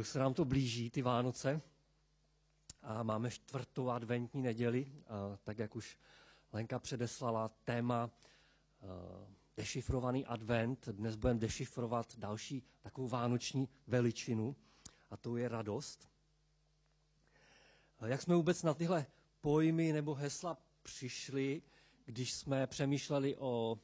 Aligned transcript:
Už 0.00 0.08
se 0.08 0.18
nám 0.18 0.34
to 0.34 0.44
blíží, 0.44 0.90
ty 0.90 1.02
Vánoce, 1.02 1.60
a 2.82 3.02
máme 3.02 3.30
čtvrtou 3.30 3.90
adventní 3.90 4.42
neděli, 4.42 4.92
a 5.08 5.36
tak 5.44 5.58
jak 5.58 5.76
už 5.76 5.98
Lenka 6.52 6.78
předeslala, 6.78 7.48
téma 7.64 8.10
dešifrovaný 9.56 10.26
advent. 10.26 10.88
Dnes 10.88 11.16
budeme 11.16 11.40
dešifrovat 11.40 12.18
další 12.18 12.62
takovou 12.82 13.08
vánoční 13.08 13.68
veličinu, 13.86 14.56
a 15.10 15.16
to 15.16 15.36
je 15.36 15.48
radost. 15.48 16.08
Jak 18.06 18.22
jsme 18.22 18.34
vůbec 18.34 18.62
na 18.62 18.74
tyhle 18.74 19.06
pojmy 19.40 19.92
nebo 19.92 20.14
hesla 20.14 20.58
přišli, 20.82 21.62
když 22.04 22.32
jsme 22.32 22.66
přemýšleli 22.66 23.36
o 23.36 23.78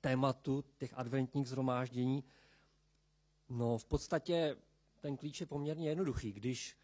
tématu 0.00 0.64
těch 0.76 0.92
adventních 0.96 1.48
zhromáždění? 1.48 2.24
No 3.48 3.78
v 3.78 3.84
podstatě 3.84 4.56
ten 5.08 5.16
klíč 5.16 5.40
je 5.40 5.46
poměrně 5.46 5.88
jednoduchý. 5.88 6.32
Když 6.32 6.76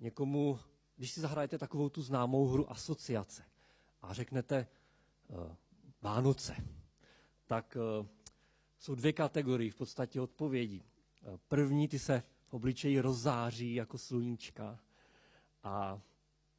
někomu, 0.00 0.58
když 0.96 1.10
si 1.12 1.20
zahrajete 1.20 1.58
takovou 1.58 1.88
tu 1.88 2.02
známou 2.02 2.46
hru 2.46 2.70
asociace 2.70 3.44
a 4.02 4.12
řeknete 4.14 4.66
uh, 5.28 5.52
Vánoce, 6.02 6.56
tak 7.46 7.76
uh, 8.00 8.06
jsou 8.78 8.94
dvě 8.94 9.12
kategorie 9.12 9.70
v 9.70 9.74
podstatě 9.74 10.20
odpovědí. 10.20 10.82
Uh, 10.82 11.36
první, 11.48 11.88
ty 11.88 11.98
se 11.98 12.22
v 12.46 12.54
obličeji 12.54 13.00
rozzáří 13.00 13.74
jako 13.74 13.98
sluníčka 13.98 14.78
a 15.62 16.00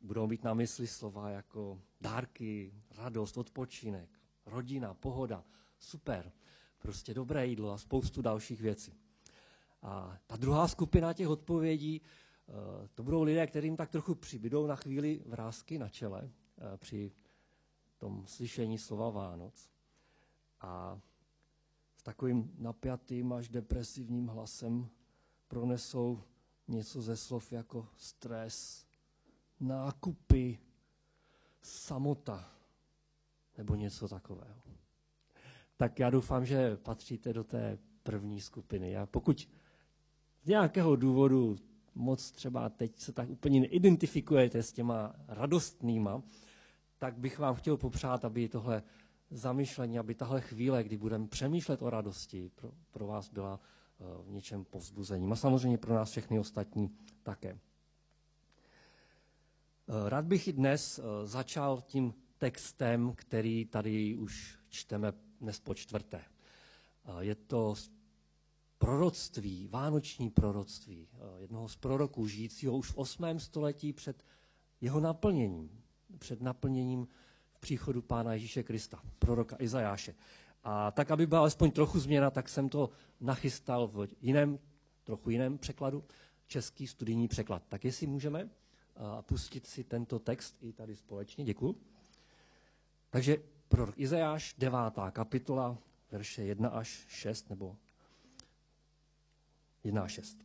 budou 0.01 0.27
mít 0.27 0.43
na 0.43 0.53
mysli 0.53 0.87
slova 0.87 1.29
jako 1.29 1.81
dárky, 2.01 2.73
radost, 2.91 3.37
odpočinek, 3.37 4.09
rodina, 4.45 4.93
pohoda, 4.93 5.43
super, 5.79 6.31
prostě 6.79 7.13
dobré 7.13 7.47
jídlo 7.47 7.71
a 7.71 7.77
spoustu 7.77 8.21
dalších 8.21 8.61
věcí. 8.61 9.04
A 9.85 10.17
ta 10.27 10.35
druhá 10.37 10.67
skupina 10.67 11.13
těch 11.13 11.27
odpovědí, 11.27 12.01
eh, 12.01 12.87
to 12.93 13.03
budou 13.03 13.23
lidé, 13.23 13.47
kterým 13.47 13.75
tak 13.77 13.89
trochu 13.89 14.15
přibydou 14.15 14.67
na 14.67 14.75
chvíli 14.75 15.23
vrázky 15.25 15.77
na 15.77 15.89
čele 15.89 16.29
eh, 16.57 16.77
při 16.77 17.11
tom 17.97 18.27
slyšení 18.27 18.77
slova 18.77 19.09
Vánoc. 19.09 19.69
A 20.61 20.99
s 21.97 22.03
takovým 22.03 22.51
napjatým 22.57 23.33
až 23.33 23.49
depresivním 23.49 24.27
hlasem 24.27 24.89
pronesou 25.47 26.23
něco 26.67 27.01
ze 27.01 27.17
slov 27.17 27.51
jako 27.51 27.87
stres, 27.97 28.85
nákupy, 29.59 30.59
samota 31.61 32.51
nebo 33.57 33.75
něco 33.75 34.07
takového. 34.07 34.61
Tak 35.77 35.99
já 35.99 36.09
doufám, 36.09 36.45
že 36.45 36.77
patříte 36.77 37.33
do 37.33 37.43
té 37.43 37.77
první 38.03 38.41
skupiny. 38.41 38.97
A 38.97 39.05
pokud 39.05 39.47
z 40.45 40.47
nějakého 40.47 40.95
důvodu 40.95 41.55
moc 41.95 42.31
třeba 42.31 42.69
teď 42.69 42.99
se 42.99 43.13
tak 43.13 43.29
úplně 43.29 43.59
neidentifikujete 43.59 44.63
s 44.63 44.73
těma 44.73 45.13
radostnýma, 45.27 46.23
tak 46.97 47.17
bych 47.17 47.39
vám 47.39 47.55
chtěl 47.55 47.77
popřát, 47.77 48.25
aby 48.25 48.49
tohle 48.49 48.83
zamýšlení, 49.31 49.99
aby 49.99 50.15
tahle 50.15 50.41
chvíle, 50.41 50.83
kdy 50.83 50.97
budeme 50.97 51.27
přemýšlet 51.27 51.81
o 51.81 51.89
radosti, 51.89 52.51
pro, 52.55 52.71
pro 52.91 53.07
vás 53.07 53.29
byla 53.29 53.59
eh, 53.99 54.03
v 54.23 54.31
něčem 54.31 54.65
povzbuzením. 54.65 55.31
A 55.31 55.35
samozřejmě 55.35 55.77
pro 55.77 55.95
nás 55.95 56.11
všechny 56.11 56.39
ostatní 56.39 56.89
také. 57.23 57.49
Eh, 57.49 57.59
rád 60.09 60.25
bych 60.25 60.47
i 60.47 60.53
dnes 60.53 60.99
eh, 60.99 61.03
začal 61.27 61.81
tím 61.87 62.13
textem, 62.37 63.13
který 63.15 63.65
tady 63.65 64.15
už 64.15 64.59
čteme 64.69 65.13
dnes 65.41 65.59
po 65.59 65.73
čtvrté. 65.73 66.21
Je 67.19 67.35
to 67.35 67.75
proroctví, 68.77 69.67
vánoční 69.67 70.29
proroctví 70.29 71.07
eh, 71.13 71.41
jednoho 71.41 71.69
z 71.69 71.75
proroků 71.75 72.27
žijícího 72.27 72.77
už 72.77 72.91
v 72.91 72.97
8. 72.97 73.39
století 73.39 73.93
před 73.93 74.23
jeho 74.81 74.99
naplněním, 74.99 75.83
před 76.19 76.41
naplněním 76.41 77.07
příchodu 77.59 78.01
Pána 78.01 78.33
Ježíše 78.33 78.63
Krista, 78.63 79.01
proroka 79.19 79.55
Izajáše. 79.59 80.15
A 80.63 80.91
tak, 80.91 81.11
aby 81.11 81.27
byla 81.27 81.41
alespoň 81.41 81.71
trochu 81.71 81.99
změna, 81.99 82.31
tak 82.31 82.49
jsem 82.49 82.69
to 82.69 82.89
nachystal 83.21 83.87
v 83.87 84.07
jiném, 84.21 84.59
trochu 85.03 85.29
jiném 85.29 85.57
překladu, 85.57 86.03
český 86.47 86.87
studijní 86.87 87.27
překlad. 87.27 87.63
Tak 87.69 87.85
jestli 87.85 88.07
můžeme 88.07 88.43
uh, 88.43 88.49
pustit 89.21 89.67
si 89.67 89.83
tento 89.83 90.19
text 90.19 90.55
i 90.61 90.73
tady 90.73 90.95
společně, 90.95 91.45
děkuji. 91.45 91.75
Takže 93.09 93.37
prorok 93.67 93.97
Izajáš, 93.97 94.55
devátá 94.57 95.11
kapitola, 95.11 95.77
verše 96.11 96.43
1 96.43 96.69
až 96.69 97.05
6, 97.07 97.49
nebo 97.49 97.77
1.6. 99.85 100.37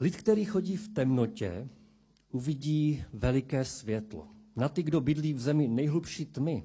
Lid, 0.00 0.16
který 0.16 0.44
chodí 0.44 0.76
v 0.76 0.88
temnotě, 0.88 1.68
uvidí 2.30 3.04
veliké 3.12 3.64
světlo. 3.64 4.28
Na 4.56 4.68
ty, 4.68 4.82
kdo 4.82 5.00
bydlí 5.00 5.32
v 5.32 5.40
zemi 5.40 5.68
nejhlubší 5.68 6.26
tmy, 6.26 6.64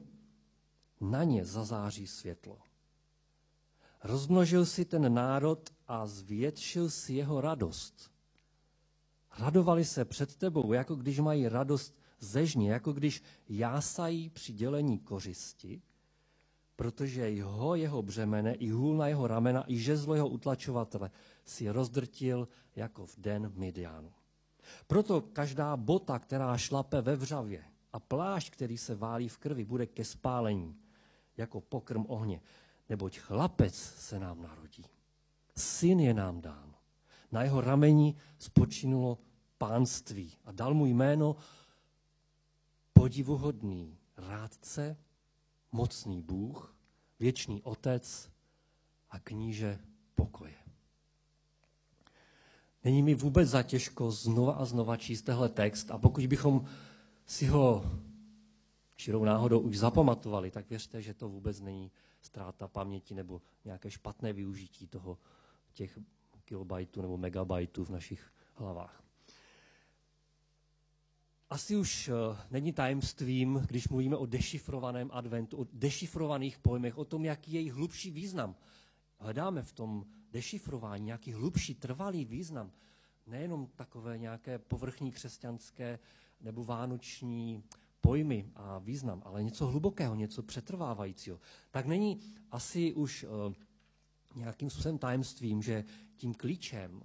na 1.01 1.23
ně 1.23 1.45
zazáří 1.45 2.07
světlo. 2.07 2.59
Rozmnožil 4.03 4.65
si 4.65 4.85
ten 4.85 5.13
národ 5.13 5.69
a 5.87 6.07
zvětšil 6.07 6.89
si 6.89 7.13
jeho 7.13 7.41
radost. 7.41 8.11
Radovali 9.39 9.85
se 9.85 10.05
před 10.05 10.35
tebou, 10.35 10.73
jako 10.73 10.95
když 10.95 11.19
mají 11.19 11.47
radost 11.47 11.95
ze 12.19 12.45
žně, 12.45 12.71
jako 12.71 12.93
když 12.93 13.23
jásají 13.49 14.29
při 14.29 14.53
dělení 14.53 14.99
kořisti, 14.99 15.81
protože 16.81 17.29
jeho, 17.29 17.75
jeho 17.75 18.01
břemene, 18.01 18.53
i 18.53 18.69
hůl 18.69 18.97
na 18.97 19.07
jeho 19.07 19.27
ramena, 19.27 19.63
i 19.67 19.77
žezlo 19.77 20.15
jeho 20.15 20.27
utlačovatele 20.27 21.11
si 21.45 21.69
rozdrtil 21.69 22.47
jako 22.75 23.05
v 23.05 23.17
den 23.17 23.51
Midianu. 23.55 24.11
Proto 24.87 25.21
každá 25.21 25.77
bota, 25.77 26.19
která 26.19 26.57
šlape 26.57 27.01
ve 27.01 27.15
vřavě 27.15 27.63
a 27.93 27.99
plášť, 27.99 28.53
který 28.53 28.77
se 28.77 28.95
válí 28.95 29.29
v 29.29 29.37
krvi, 29.37 29.65
bude 29.65 29.85
ke 29.85 30.05
spálení, 30.05 30.75
jako 31.37 31.61
pokrm 31.61 32.05
ohně. 32.07 32.41
Neboť 32.89 33.19
chlapec 33.19 33.75
se 33.75 34.19
nám 34.19 34.41
narodí. 34.41 34.85
Syn 35.57 35.99
je 35.99 36.13
nám 36.13 36.41
dán. 36.41 36.73
Na 37.31 37.43
jeho 37.43 37.61
rameni 37.61 38.15
spočinulo 38.37 39.17
pánství 39.57 40.33
a 40.45 40.51
dal 40.51 40.73
mu 40.73 40.85
jméno 40.85 41.35
podivuhodný 42.93 43.97
rádce, 44.17 44.97
mocný 45.71 46.21
Bůh, 46.21 46.75
věčný 47.19 47.61
Otec 47.61 48.29
a 49.09 49.19
kníže 49.19 49.79
pokoje. 50.15 50.53
Není 52.83 53.03
mi 53.03 53.15
vůbec 53.15 53.49
zatěžko 53.49 54.11
znova 54.11 54.53
a 54.53 54.65
znova 54.65 54.97
číst 54.97 55.21
tehle 55.21 55.49
text 55.49 55.91
a 55.91 55.97
pokud 55.97 56.25
bychom 56.27 56.65
si 57.25 57.45
ho 57.45 57.85
širou 58.97 59.23
náhodou 59.25 59.59
už 59.59 59.77
zapamatovali, 59.77 60.51
tak 60.51 60.69
věřte, 60.69 61.01
že 61.01 61.13
to 61.13 61.29
vůbec 61.29 61.59
není 61.59 61.91
ztráta 62.21 62.67
paměti 62.67 63.15
nebo 63.15 63.41
nějaké 63.65 63.91
špatné 63.91 64.33
využití 64.33 64.87
toho 64.87 65.17
těch 65.73 65.99
kilobajtů 66.45 67.01
nebo 67.01 67.17
megabajtů 67.17 67.85
v 67.85 67.89
našich 67.89 68.31
hlavách. 68.55 69.00
Asi 71.51 71.75
už 71.75 72.07
uh, 72.07 72.37
není 72.51 72.73
tajemstvím, 72.73 73.65
když 73.67 73.87
mluvíme 73.87 74.17
o 74.17 74.25
dešifrovaném 74.25 75.09
adventu, 75.13 75.57
o 75.57 75.67
dešifrovaných 75.73 76.59
pojmech, 76.59 76.97
o 76.97 77.05
tom, 77.05 77.25
jaký 77.25 77.53
je 77.53 77.59
jejich 77.59 77.73
hlubší 77.73 78.11
význam. 78.11 78.55
Hledáme 79.19 79.63
v 79.63 79.71
tom 79.71 80.05
dešifrování 80.31 81.05
nějaký 81.05 81.31
hlubší, 81.33 81.75
trvalý 81.75 82.25
význam. 82.25 82.71
Nejenom 83.27 83.67
takové 83.75 84.17
nějaké 84.17 84.59
povrchní 84.59 85.11
křesťanské 85.11 85.99
nebo 86.41 86.63
vánoční 86.63 87.63
pojmy 88.01 88.45
a 88.55 88.79
význam, 88.79 89.21
ale 89.25 89.43
něco 89.43 89.67
hlubokého, 89.67 90.15
něco 90.15 90.43
přetrvávajícího. 90.43 91.39
Tak 91.71 91.85
není 91.85 92.19
asi 92.51 92.93
už 92.93 93.23
uh, 93.23 93.53
nějakým 94.35 94.69
způsobem 94.69 94.97
tajemstvím, 94.97 95.61
že 95.61 95.83
tím 96.15 96.33
klíčem 96.33 97.01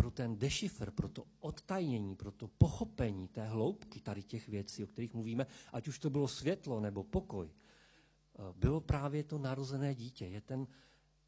pro 0.00 0.10
ten 0.10 0.36
dešifr, 0.38 0.90
pro 0.90 1.08
to 1.08 1.24
odtajnění, 1.40 2.16
pro 2.16 2.32
to 2.32 2.48
pochopení 2.48 3.28
té 3.28 3.46
hloubky 3.48 4.00
tady 4.00 4.22
těch 4.22 4.48
věcí, 4.48 4.84
o 4.84 4.86
kterých 4.86 5.14
mluvíme, 5.14 5.46
ať 5.72 5.88
už 5.88 5.98
to 5.98 6.10
bylo 6.10 6.28
světlo 6.28 6.80
nebo 6.80 7.04
pokoj, 7.04 7.48
eh, 7.48 8.42
bylo 8.56 8.80
právě 8.80 9.24
to 9.24 9.38
narozené 9.38 9.94
dítě. 9.94 10.26
Je 10.26 10.40
ten 10.40 10.66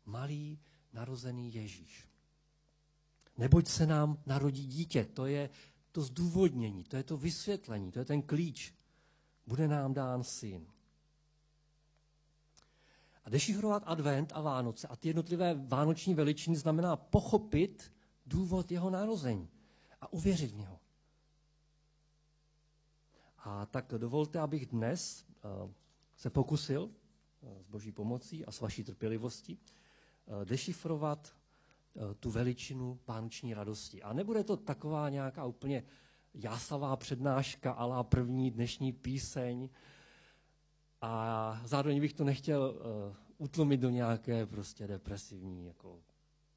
malý 0.05 0.59
narozený 0.93 1.55
Ježíš. 1.55 2.09
Neboť 3.39 3.69
se 3.69 3.87
nám 3.87 4.19
narodí 4.27 4.67
dítě, 4.67 5.05
to 5.05 5.27
je 5.27 5.51
to 5.93 6.03
zdůvodnění, 6.03 6.85
to 6.85 6.97
je 6.97 7.03
to 7.03 7.17
vysvětlení, 7.17 7.93
to 7.93 7.99
je 7.99 8.05
ten 8.05 8.23
klíč. 8.23 8.75
Bude 9.47 9.69
nám 9.69 9.95
dán 9.95 10.25
syn. 10.25 10.67
A 13.25 13.31
dešifrovat 13.31 13.83
advent 13.87 14.33
a 14.35 14.41
Vánoce 14.41 14.89
a 14.89 14.97
ty 14.97 15.09
jednotlivé 15.09 15.55
vánoční 15.55 16.15
veličiny 16.15 16.57
znamená 16.57 16.97
pochopit, 16.97 17.93
důvod 18.27 18.73
jeho 18.73 18.91
narození 18.91 19.49
a 20.01 20.13
uvěřit 20.13 20.51
v 20.51 20.57
něho. 20.57 20.79
A 23.39 23.67
tak 23.67 23.95
dovolte, 23.99 24.41
abych 24.41 24.67
dnes 24.67 25.27
uh, 25.65 25.71
se 26.17 26.31
pokusil 26.31 26.83
uh, 26.83 27.63
s 27.63 27.67
boží 27.67 27.93
pomocí 27.93 28.45
a 28.45 28.53
s 28.53 28.61
vaší 28.61 28.85
trpělivostí 28.85 29.59
uh, 29.59 30.45
dešifrovat 30.45 31.37
tu 32.21 32.31
veličinu 32.31 33.01
vánoční 33.07 33.55
radosti. 33.55 34.03
A 34.03 34.13
nebude 34.13 34.45
to 34.45 34.57
taková 34.57 35.09
nějaká 35.09 35.45
úplně 35.45 35.85
jásavá 36.35 36.97
přednáška, 36.97 37.73
alá 37.73 38.03
první 38.03 38.51
dnešní 38.51 38.93
píseň. 38.93 39.69
A 41.01 41.61
zároveň 41.65 42.01
bych 42.01 42.13
to 42.13 42.25
nechtěl 42.25 42.75
utlumit 43.39 43.81
do 43.81 43.91
nějaké 43.91 44.47
prostě 44.47 44.87
depresivní 44.87 45.67
jako 45.67 46.03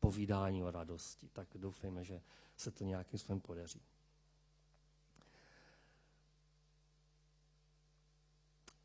povídání 0.05 0.63
o 0.63 0.71
radosti. 0.71 1.29
Tak 1.33 1.47
doufejme, 1.55 2.03
že 2.03 2.21
se 2.57 2.71
to 2.71 2.83
nějakým 2.83 3.19
způsobem 3.19 3.41
podaří. 3.41 3.81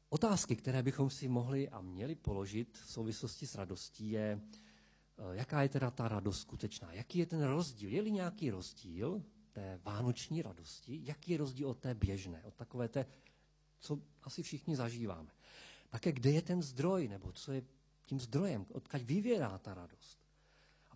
Otázky, 0.08 0.56
které 0.56 0.82
bychom 0.82 1.10
si 1.10 1.28
mohli 1.28 1.68
a 1.68 1.80
měli 1.80 2.14
položit 2.14 2.78
v 2.78 2.90
souvislosti 2.90 3.46
s 3.46 3.54
radostí, 3.54 4.10
je, 4.10 4.40
eh, 4.40 5.36
jaká 5.36 5.62
je 5.62 5.68
teda 5.68 5.90
ta 5.90 6.08
radost 6.08 6.40
skutečná? 6.40 6.92
Jaký 6.92 7.18
je 7.18 7.26
ten 7.26 7.42
rozdíl? 7.42 7.90
Je-li 7.92 8.10
nějaký 8.10 8.50
rozdíl 8.50 9.22
té 9.52 9.80
vánoční 9.84 10.42
radosti? 10.42 11.00
Jaký 11.04 11.32
je 11.32 11.38
rozdíl 11.38 11.68
od 11.68 11.78
té 11.78 11.94
běžné, 11.94 12.42
od 12.44 12.54
takové 12.54 12.88
té, 12.88 13.06
co 13.80 14.00
asi 14.22 14.42
všichni 14.42 14.76
zažíváme? 14.76 15.30
Také 15.90 16.12
kde 16.12 16.30
je 16.30 16.42
ten 16.42 16.62
zdroj, 16.62 17.08
nebo 17.08 17.32
co 17.32 17.52
je 17.52 17.62
tím 18.06 18.20
zdrojem, 18.20 18.66
odkud 18.72 19.02
vyvěrá 19.02 19.58
ta 19.58 19.74
radost? 19.74 20.29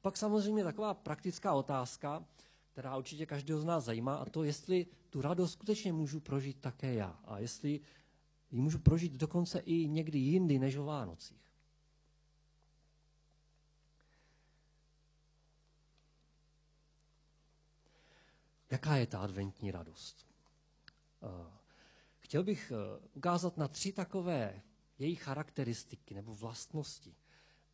Pak 0.05 0.17
samozřejmě 0.17 0.65
taková 0.65 0.95
praktická 0.95 1.53
otázka, 1.55 2.25
která 2.73 2.97
určitě 2.97 3.27
každého 3.27 3.61
z 3.61 3.65
nás 3.65 3.85
zajímá, 3.85 4.17
a 4.17 4.25
to, 4.25 4.45
jestli 4.45 4.87
tu 5.11 5.21
radost 5.21 5.53
skutečně 5.53 5.93
můžu 5.93 6.21
prožít 6.21 6.61
také 6.61 6.95
já. 6.95 7.21
A 7.25 7.39
jestli 7.39 7.81
ji 8.51 8.61
můžu 8.61 8.79
prožít 8.79 9.13
dokonce 9.13 9.59
i 9.59 9.89
někdy 9.89 10.19
jindy 10.19 10.59
než 10.59 10.77
o 10.77 10.85
Vánocích. 10.85 11.53
Jaká 18.71 18.97
je 18.97 19.07
ta 19.07 19.19
adventní 19.19 19.71
radost? 19.71 20.27
Eh, 21.23 21.53
chtěl 22.19 22.45
bych 22.45 22.73
eh, 22.73 23.09
ukázat 23.15 23.57
na 23.57 23.69
tři 23.69 23.93
takové 23.93 24.63
její 24.99 25.15
charakteristiky 25.15 26.15
nebo 26.15 26.35
vlastnosti. 26.35 27.15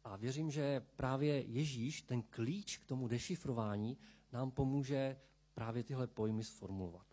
A 0.04 0.16
věřím, 0.16 0.50
že 0.50 0.80
právě 0.96 1.40
Ježíš, 1.40 2.02
ten 2.02 2.22
klíč 2.22 2.76
k 2.76 2.84
tomu 2.84 3.08
dešifrování, 3.08 3.96
nám 4.32 4.50
pomůže 4.50 5.16
právě 5.54 5.84
tyhle 5.84 6.06
pojmy 6.06 6.44
sformulovat. 6.44 7.06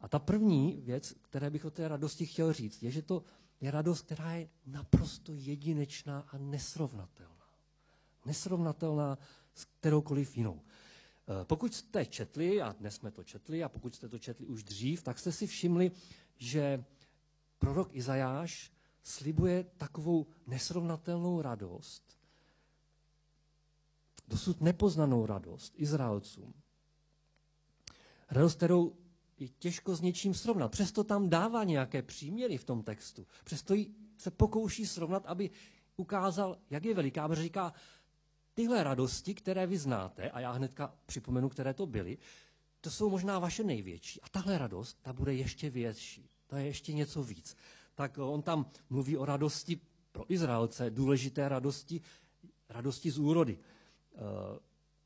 A 0.00 0.08
ta 0.08 0.18
první 0.18 0.80
věc, 0.84 1.14
které 1.22 1.50
bych 1.50 1.64
o 1.64 1.70
té 1.70 1.88
radosti 1.88 2.26
chtěl 2.26 2.52
říct, 2.52 2.82
je, 2.82 2.90
že 2.90 3.02
to 3.02 3.22
je 3.60 3.70
radost, 3.70 4.02
která 4.02 4.32
je 4.32 4.48
naprosto 4.66 5.32
jedinečná 5.34 6.20
a 6.20 6.38
nesrovnatelná. 6.38 7.46
Nesrovnatelná 8.24 9.18
s 9.54 9.64
kteroukoliv 9.64 10.36
jinou. 10.36 10.62
Eh, 10.62 11.44
pokud 11.44 11.74
jste 11.74 12.06
četli, 12.06 12.62
a 12.62 12.72
dnes 12.72 12.94
jsme 12.94 13.10
to 13.10 13.24
četli, 13.24 13.64
a 13.64 13.68
pokud 13.68 13.94
jste 13.94 14.08
to 14.08 14.18
četli 14.18 14.46
už 14.46 14.62
dřív, 14.62 15.02
tak 15.02 15.18
jste 15.18 15.32
si 15.32 15.46
všimli, 15.46 15.90
že 16.36 16.84
prorok 17.58 17.94
Izajáš 17.94 18.72
slibuje 19.06 19.64
takovou 19.64 20.26
nesrovnatelnou 20.46 21.42
radost, 21.42 22.18
dosud 24.28 24.60
nepoznanou 24.60 25.26
radost 25.26 25.72
Izraelcům. 25.76 26.54
Radost, 28.30 28.56
kterou 28.56 28.96
je 29.38 29.48
těžko 29.48 29.96
s 29.96 30.00
něčím 30.00 30.34
srovnat. 30.34 30.68
Přesto 30.72 31.04
tam 31.04 31.28
dává 31.28 31.64
nějaké 31.64 32.02
příměry 32.02 32.58
v 32.58 32.64
tom 32.64 32.82
textu. 32.82 33.26
Přesto 33.44 33.74
ji 33.74 33.94
se 34.16 34.30
pokouší 34.30 34.86
srovnat, 34.86 35.26
aby 35.26 35.50
ukázal, 35.96 36.58
jak 36.70 36.84
je 36.84 36.94
veliká. 36.94 37.24
A 37.24 37.34
říká, 37.34 37.72
tyhle 38.54 38.84
radosti, 38.84 39.34
které 39.34 39.66
vy 39.66 39.78
znáte, 39.78 40.30
a 40.30 40.40
já 40.40 40.50
hnedka 40.52 40.94
připomenu, 41.06 41.48
které 41.48 41.74
to 41.74 41.86
byly, 41.86 42.18
to 42.80 42.90
jsou 42.90 43.10
možná 43.10 43.38
vaše 43.38 43.64
největší. 43.64 44.20
A 44.22 44.28
tahle 44.28 44.58
radost, 44.58 44.98
ta 45.02 45.12
bude 45.12 45.34
ještě 45.34 45.70
větší. 45.70 46.30
To 46.46 46.56
je 46.56 46.64
ještě 46.66 46.92
něco 46.92 47.22
víc. 47.22 47.56
Tak 47.96 48.18
on 48.18 48.42
tam 48.42 48.66
mluví 48.90 49.16
o 49.16 49.24
radosti 49.24 49.80
pro 50.12 50.24
Izraelce, 50.28 50.90
důležité 50.90 51.48
radosti, 51.48 52.00
radosti 52.68 53.10
z 53.10 53.18
úrody. 53.18 53.58
Eh, 53.58 54.18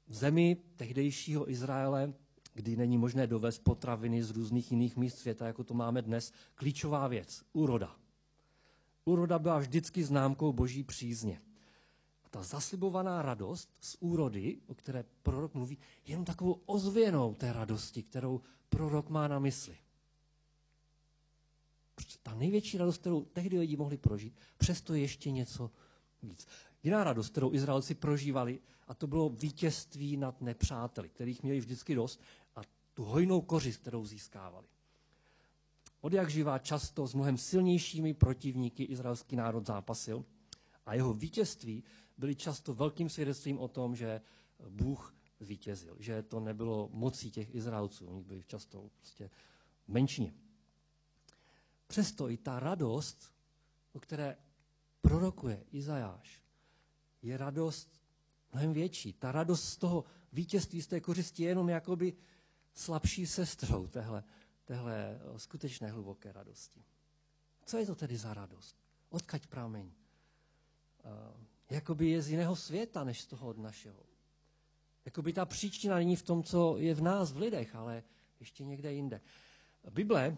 v 0.08 0.14
zemi 0.14 0.56
tehdejšího 0.76 1.50
Izraele 1.50 2.12
kdy 2.54 2.76
není 2.76 2.98
možné 2.98 3.26
dovést 3.26 3.64
potraviny 3.64 4.22
z 4.22 4.30
různých 4.30 4.70
jiných 4.70 4.96
míst 4.96 5.18
světa, 5.18 5.46
jako 5.46 5.64
to 5.64 5.74
máme 5.74 6.02
dnes, 6.02 6.32
klíčová 6.54 7.08
věc, 7.08 7.42
úroda. 7.52 7.96
Úroda 9.04 9.38
byla 9.38 9.58
vždycky 9.58 10.04
známkou 10.04 10.52
boží 10.52 10.84
přízně. 10.84 11.40
A 12.24 12.28
ta 12.28 12.42
zaslibovaná 12.42 13.22
radost 13.22 13.70
z 13.80 13.96
úrody, 14.00 14.58
o 14.66 14.74
které 14.74 15.04
prorok 15.22 15.54
mluví, 15.54 15.78
je 16.04 16.12
jenom 16.12 16.24
takovou 16.24 16.60
ozvěnou 16.66 17.34
té 17.34 17.52
radosti, 17.52 18.02
kterou 18.02 18.40
prorok 18.68 19.08
má 19.08 19.28
na 19.28 19.38
mysli. 19.38 19.76
Ta 22.22 22.34
největší 22.34 22.78
radost, 22.78 22.98
kterou 22.98 23.24
tehdy 23.24 23.58
lidi 23.58 23.76
mohli 23.76 23.96
prožít, 23.96 24.34
přesto 24.58 24.94
ještě 24.94 25.30
něco 25.30 25.70
víc. 26.22 26.46
Jiná 26.82 27.04
radost, 27.04 27.28
kterou 27.28 27.52
Izraelci 27.52 27.94
prožívali, 27.94 28.60
a 28.88 28.94
to 28.94 29.06
bylo 29.06 29.28
vítězství 29.28 30.16
nad 30.16 30.40
nepřáteli, 30.40 31.08
kterých 31.08 31.42
měli 31.42 31.60
vždycky 31.60 31.94
dost, 31.94 32.20
tu 32.94 33.04
hojnou 33.04 33.40
kořist, 33.40 33.80
kterou 33.80 34.06
získávali. 34.06 34.66
Od 36.00 36.12
jak 36.12 36.30
živá 36.30 36.58
často 36.58 37.06
s 37.06 37.14
mnohem 37.14 37.38
silnějšími 37.38 38.14
protivníky 38.14 38.82
izraelský 38.82 39.36
národ 39.36 39.66
zápasil 39.66 40.24
a 40.86 40.94
jeho 40.94 41.14
vítězství 41.14 41.84
byly 42.18 42.34
často 42.34 42.74
velkým 42.74 43.08
svědectvím 43.08 43.58
o 43.58 43.68
tom, 43.68 43.96
že 43.96 44.20
Bůh 44.68 45.14
zvítězil, 45.40 45.96
že 45.98 46.22
to 46.22 46.40
nebylo 46.40 46.88
mocí 46.92 47.30
těch 47.30 47.54
Izraelců, 47.54 48.06
oni 48.06 48.22
byli 48.22 48.42
často 48.46 48.90
prostě 48.96 49.30
menšině. 49.88 50.34
Přesto 51.90 52.30
i 52.30 52.36
ta 52.36 52.60
radost, 52.60 53.32
o 53.92 54.00
které 54.00 54.36
prorokuje 55.00 55.64
Izajáš, 55.72 56.42
je 57.22 57.36
radost 57.36 58.00
mnohem 58.52 58.72
větší. 58.72 59.12
Ta 59.12 59.32
radost 59.32 59.64
z 59.64 59.76
toho 59.76 60.04
vítězství, 60.32 60.82
z 60.82 60.86
té 60.86 61.00
kořisti 61.00 61.42
je 61.42 61.48
jenom 61.48 61.68
jakoby 61.68 62.16
slabší 62.74 63.26
sestrou 63.26 63.86
téhle, 63.86 64.24
téhle 64.64 64.94
eh, 64.94 65.38
skutečné 65.38 65.90
hluboké 65.90 66.32
radosti. 66.32 66.84
Co 67.64 67.78
je 67.78 67.86
to 67.86 67.94
tedy 67.94 68.16
za 68.16 68.34
radost? 68.34 68.76
Odkaď 69.08 69.46
pramení? 69.46 69.94
Uh, 71.04 71.44
jakoby 71.70 72.08
je 72.08 72.22
z 72.22 72.30
jiného 72.30 72.56
světa, 72.56 73.04
než 73.04 73.20
z 73.20 73.26
toho 73.26 73.48
od 73.48 73.58
našeho. 73.58 74.06
Jakoby 75.04 75.32
ta 75.32 75.44
příčina 75.46 75.96
není 75.96 76.16
v 76.16 76.22
tom, 76.22 76.42
co 76.42 76.78
je 76.78 76.94
v 76.94 77.02
nás, 77.02 77.32
v 77.32 77.36
lidech, 77.36 77.74
ale 77.74 78.02
ještě 78.40 78.64
někde 78.64 78.92
jinde. 78.92 79.20
Bible 79.90 80.28
uh, 80.30 80.36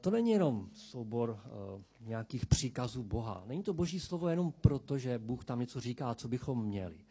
to 0.00 0.10
není 0.10 0.30
jenom 0.30 0.70
soubor 0.72 1.30
uh, 1.30 1.82
nějakých 2.00 2.46
příkazů 2.46 3.02
Boha. 3.02 3.44
Není 3.46 3.62
to 3.62 3.74
boží 3.74 4.00
slovo 4.00 4.28
jenom 4.28 4.52
proto, 4.52 4.98
že 4.98 5.18
Bůh 5.18 5.44
tam 5.44 5.60
něco 5.60 5.80
říká, 5.80 6.14
co 6.14 6.28
bychom 6.28 6.64
měli. 6.64 7.04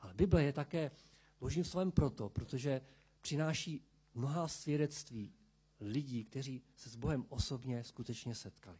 Ale 0.00 0.14
Bible 0.14 0.42
je 0.42 0.52
také 0.52 0.90
božím 1.40 1.64
slovem 1.64 1.90
proto, 1.90 2.28
protože 2.28 2.80
přináší 3.20 3.84
mnoha 4.14 4.48
svědectví 4.48 5.32
lidí, 5.80 6.24
kteří 6.24 6.62
se 6.76 6.90
s 6.90 6.96
Bohem 6.96 7.24
osobně 7.28 7.84
skutečně 7.84 8.34
setkali. 8.34 8.78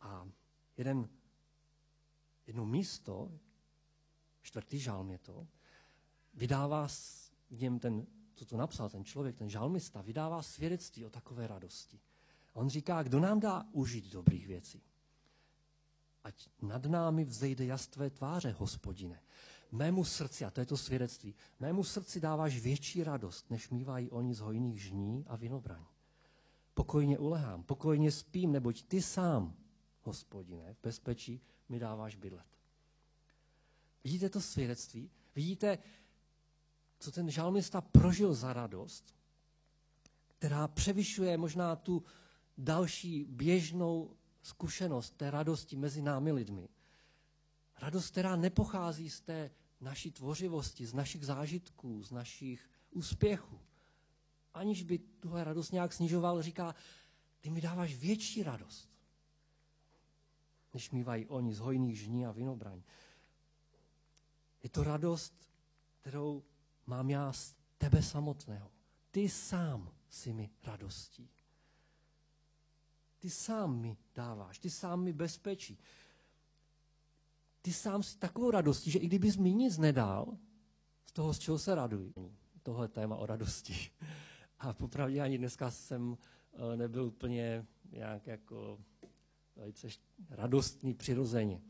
A 0.00 0.28
jeden, 0.76 1.08
jedno 2.46 2.66
místo, 2.66 3.32
čtvrtý 4.42 4.78
žálm 4.78 5.10
je 5.10 5.18
to, 5.18 5.46
vydává 6.34 6.88
v 7.50 7.60
něm 7.60 7.78
ten, 7.78 8.06
co 8.34 8.44
to 8.44 8.56
napsal, 8.56 8.88
ten 8.88 9.04
člověk, 9.04 9.36
ten 9.36 9.48
žalmista, 9.48 10.02
vydává 10.02 10.42
svědectví 10.42 11.04
o 11.04 11.10
takové 11.10 11.46
radosti. 11.46 12.00
A 12.54 12.56
on 12.56 12.68
říká, 12.68 13.02
kdo 13.02 13.20
nám 13.20 13.40
dá 13.40 13.64
užít 13.72 14.12
dobrých 14.12 14.46
věcí? 14.46 14.82
Ať 16.24 16.48
nad 16.62 16.86
námi 16.86 17.24
vzejde 17.24 17.64
jas 17.64 17.86
tvé 17.86 18.10
tváře, 18.10 18.54
hospodine 18.58 19.20
mému 19.74 20.04
srdci, 20.04 20.44
a 20.44 20.50
to 20.50 20.60
je 20.60 20.66
to 20.66 20.76
svědectví, 20.76 21.34
mému 21.60 21.84
srdci 21.84 22.20
dáváš 22.20 22.58
větší 22.58 23.04
radost, 23.04 23.50
než 23.50 23.70
mývají 23.70 24.10
oni 24.10 24.34
z 24.34 24.40
hojných 24.40 24.82
žní 24.82 25.24
a 25.28 25.36
vinobraní. 25.36 25.86
Pokojně 26.74 27.18
ulehám, 27.18 27.62
pokojně 27.62 28.12
spím, 28.12 28.52
neboť 28.52 28.82
ty 28.82 29.02
sám, 29.02 29.56
hospodine, 30.02 30.74
v 30.74 30.82
bezpečí 30.82 31.40
mi 31.68 31.78
dáváš 31.78 32.14
bydlet. 32.14 32.46
Vidíte 34.04 34.28
to 34.28 34.40
svědectví? 34.40 35.10
Vidíte, 35.34 35.78
co 36.98 37.12
ten 37.12 37.30
žalmista 37.30 37.80
prožil 37.80 38.34
za 38.34 38.52
radost, 38.52 39.14
která 40.38 40.68
převyšuje 40.68 41.36
možná 41.36 41.76
tu 41.76 42.04
další 42.58 43.24
běžnou 43.24 44.16
zkušenost 44.42 45.16
té 45.16 45.30
radosti 45.30 45.76
mezi 45.76 46.02
námi 46.02 46.32
lidmi. 46.32 46.68
Radost, 47.78 48.10
která 48.10 48.36
nepochází 48.36 49.10
z 49.10 49.20
té 49.20 49.50
naší 49.80 50.10
tvořivosti, 50.10 50.86
z 50.86 50.94
našich 50.94 51.26
zážitků, 51.26 52.02
z 52.02 52.10
našich 52.10 52.70
úspěchů. 52.90 53.60
Aniž 54.54 54.82
by 54.82 54.98
tuhle 54.98 55.44
radost 55.44 55.72
nějak 55.72 55.92
snižoval, 55.92 56.42
říká, 56.42 56.74
ty 57.40 57.50
mi 57.50 57.60
dáváš 57.60 57.94
větší 57.94 58.42
radost, 58.42 58.90
než 60.74 60.90
mývají 60.90 61.26
oni 61.26 61.54
z 61.54 61.58
hojných 61.58 61.98
žní 61.98 62.26
a 62.26 62.32
vinobraň. 62.32 62.82
Je 64.62 64.68
to 64.70 64.84
radost, 64.84 65.50
kterou 66.00 66.42
mám 66.86 67.10
já 67.10 67.32
z 67.32 67.54
tebe 67.78 68.02
samotného. 68.02 68.70
Ty 69.10 69.28
sám 69.28 69.92
si 70.08 70.32
mi 70.32 70.50
radostí. 70.64 71.30
Ty 73.18 73.30
sám 73.30 73.80
mi 73.80 73.96
dáváš, 74.14 74.58
ty 74.58 74.70
sám 74.70 75.02
mi 75.02 75.12
bezpečí. 75.12 75.78
Ty 77.62 77.72
sám 77.72 78.02
si 78.02 78.18
takovou 78.18 78.50
radostí, 78.50 78.90
že 78.90 78.98
i 78.98 79.06
kdybys 79.06 79.36
mi 79.36 79.52
nic 79.52 79.78
nedal, 79.78 80.38
z 81.06 81.12
toho, 81.12 81.34
z 81.34 81.38
čeho 81.38 81.58
se 81.58 81.74
raduji. 81.74 82.14
Tohle 82.62 82.88
téma 82.88 83.16
o 83.16 83.26
radosti. 83.26 83.90
A 84.58 84.72
popravdě 84.72 85.20
ani 85.20 85.38
dneska 85.38 85.70
jsem 85.70 86.18
eh, 86.52 86.76
nebyl 86.76 87.04
úplně 87.04 87.66
nějak 87.90 88.26
jako 88.26 88.78
velice 89.56 89.88
radostný 90.30 90.94
přirozeně. 90.94 91.60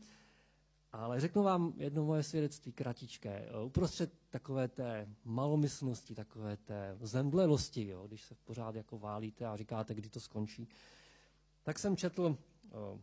Ale 0.97 1.19
řeknu 1.19 1.43
vám 1.43 1.73
jedno 1.77 2.05
moje 2.05 2.23
svědectví 2.23 2.71
kratičké. 2.71 3.49
Uprostřed 3.65 4.13
takové 4.29 4.67
té 4.67 5.07
malomyslnosti, 5.23 6.15
takové 6.15 6.57
té 6.57 6.97
zemdlelosti, 7.01 7.87
jo, 7.87 8.07
když 8.07 8.21
se 8.23 8.35
pořád 8.35 8.75
jako 8.75 8.99
válíte 8.99 9.45
a 9.45 9.57
říkáte, 9.57 9.93
kdy 9.93 10.09
to 10.09 10.19
skončí, 10.19 10.67
tak 11.63 11.79
jsem 11.79 11.97
četl 11.97 12.37
o, 12.71 12.79
o, 12.79 12.99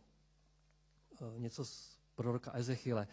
něco 1.37 1.65
z 1.65 1.99
proroka 2.15 2.51
Ezechiele. 2.51 3.07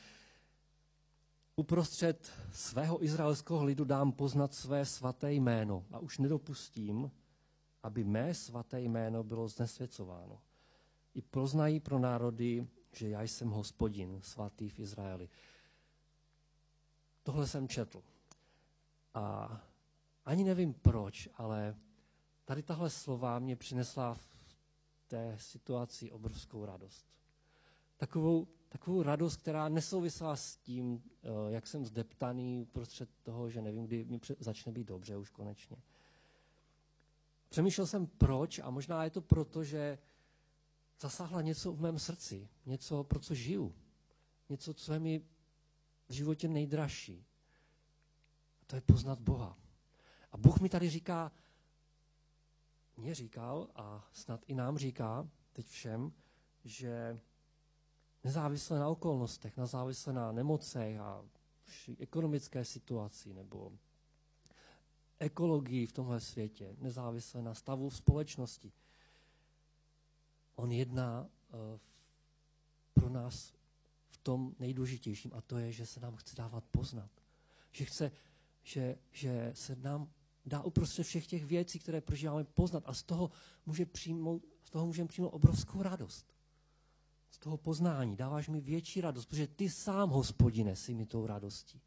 Uprostřed 1.56 2.32
svého 2.52 3.04
izraelského 3.04 3.64
lidu 3.64 3.84
dám 3.84 4.12
poznat 4.12 4.54
své 4.54 4.84
svaté 4.84 5.32
jméno 5.32 5.84
a 5.92 5.98
už 5.98 6.18
nedopustím, 6.18 7.10
aby 7.82 8.04
mé 8.04 8.34
svaté 8.34 8.80
jméno 8.80 9.22
bylo 9.22 9.48
znesvěcováno. 9.48 10.40
I 11.14 11.22
poznají 11.22 11.80
pro 11.80 11.98
národy, 11.98 12.66
že 12.92 13.08
já 13.08 13.22
jsem 13.22 13.50
hospodin, 13.50 14.20
svatý 14.22 14.68
v 14.68 14.78
Izraeli. 14.78 15.28
Tohle 17.22 17.46
jsem 17.46 17.68
četl. 17.68 18.02
A 19.14 19.60
ani 20.24 20.44
nevím 20.44 20.74
proč, 20.74 21.28
ale 21.34 21.76
tady 22.44 22.62
tahle 22.62 22.90
slova 22.90 23.38
mě 23.38 23.56
přinesla 23.56 24.14
v 24.14 24.28
té 25.08 25.36
situaci 25.38 26.10
obrovskou 26.10 26.64
radost. 26.64 27.06
Takovou, 27.96 28.48
takovou 28.68 29.02
radost, 29.02 29.36
která 29.36 29.68
nesouvisela 29.68 30.36
s 30.36 30.56
tím, 30.56 31.02
eh, 31.22 31.28
jak 31.48 31.66
jsem 31.66 31.84
zdeptaný 31.84 32.64
prostřed 32.64 33.10
toho, 33.22 33.50
že 33.50 33.62
nevím, 33.62 33.84
kdy 33.84 34.04
mi 34.04 34.20
začne 34.38 34.72
být 34.72 34.86
dobře 34.86 35.16
už 35.16 35.30
konečně. 35.30 35.76
Přemýšlel 37.48 37.86
jsem 37.86 38.06
proč 38.06 38.58
a 38.58 38.70
možná 38.70 39.04
je 39.04 39.10
to 39.10 39.20
proto, 39.20 39.64
že 39.64 39.98
zasáhla 41.00 41.42
něco 41.42 41.72
v 41.72 41.80
mém 41.80 41.98
srdci, 41.98 42.48
něco, 42.66 43.04
pro 43.04 43.20
co 43.20 43.34
žiju, 43.34 43.74
něco, 44.48 44.74
co 44.74 44.92
je 44.92 44.98
mi 44.98 45.24
v 46.08 46.12
životě 46.12 46.48
nejdražší. 46.48 47.26
A 48.62 48.64
to 48.66 48.76
je 48.76 48.80
poznat 48.82 49.20
Boha. 49.20 49.58
A 50.32 50.36
Bůh 50.36 50.60
mi 50.60 50.68
tady 50.68 50.90
říká, 50.90 51.32
mě 52.96 53.14
říkal 53.14 53.68
a 53.74 54.08
snad 54.12 54.40
i 54.46 54.54
nám 54.54 54.78
říká, 54.78 55.28
teď 55.52 55.66
všem, 55.66 56.12
že 56.64 57.20
nezávisle 58.24 58.78
na 58.78 58.88
okolnostech, 58.88 59.56
nezávisle 59.56 60.12
na 60.12 60.32
nemocech 60.32 60.98
a 61.00 61.24
ekonomické 61.98 62.64
situaci 62.64 63.34
nebo 63.34 63.72
ekologii 65.18 65.86
v 65.86 65.92
tomhle 65.92 66.20
světě, 66.20 66.76
nezávisle 66.78 67.42
na 67.42 67.54
stavu 67.54 67.88
v 67.88 67.96
společnosti, 67.96 68.72
on 70.60 70.72
jedná 70.72 71.20
uh, 71.22 71.58
pro 72.92 73.08
nás 73.08 73.52
v 74.08 74.16
tom 74.16 74.54
nejdůležitějším 74.58 75.30
a 75.34 75.40
to 75.40 75.58
je, 75.58 75.72
že 75.72 75.86
se 75.86 76.00
nám 76.00 76.16
chce 76.16 76.36
dávat 76.36 76.64
poznat. 76.70 77.10
Že 77.72 77.84
chce, 77.84 78.12
že, 78.62 78.98
že 79.12 79.52
se 79.54 79.76
nám 79.76 80.08
dá 80.46 80.62
uprostřed 80.62 81.02
všech 81.02 81.26
těch 81.26 81.44
věcí, 81.44 81.78
které 81.78 82.00
prožíváme, 82.00 82.44
poznat 82.44 82.82
a 82.86 82.94
z 82.94 83.02
toho, 83.02 83.30
může 83.66 83.86
přijmout, 83.86 84.46
z 84.64 84.70
toho 84.70 84.86
můžeme 84.86 85.08
přijmout 85.08 85.30
obrovskou 85.30 85.82
radost. 85.82 86.34
Z 87.30 87.38
toho 87.38 87.56
poznání 87.56 88.16
dáváš 88.16 88.48
mi 88.48 88.60
větší 88.60 89.00
radost, 89.00 89.26
protože 89.26 89.46
ty 89.46 89.70
sám, 89.70 90.10
hospodine, 90.10 90.76
si 90.76 90.94
mi 90.94 91.06
tou 91.06 91.26
radostí. 91.26 91.80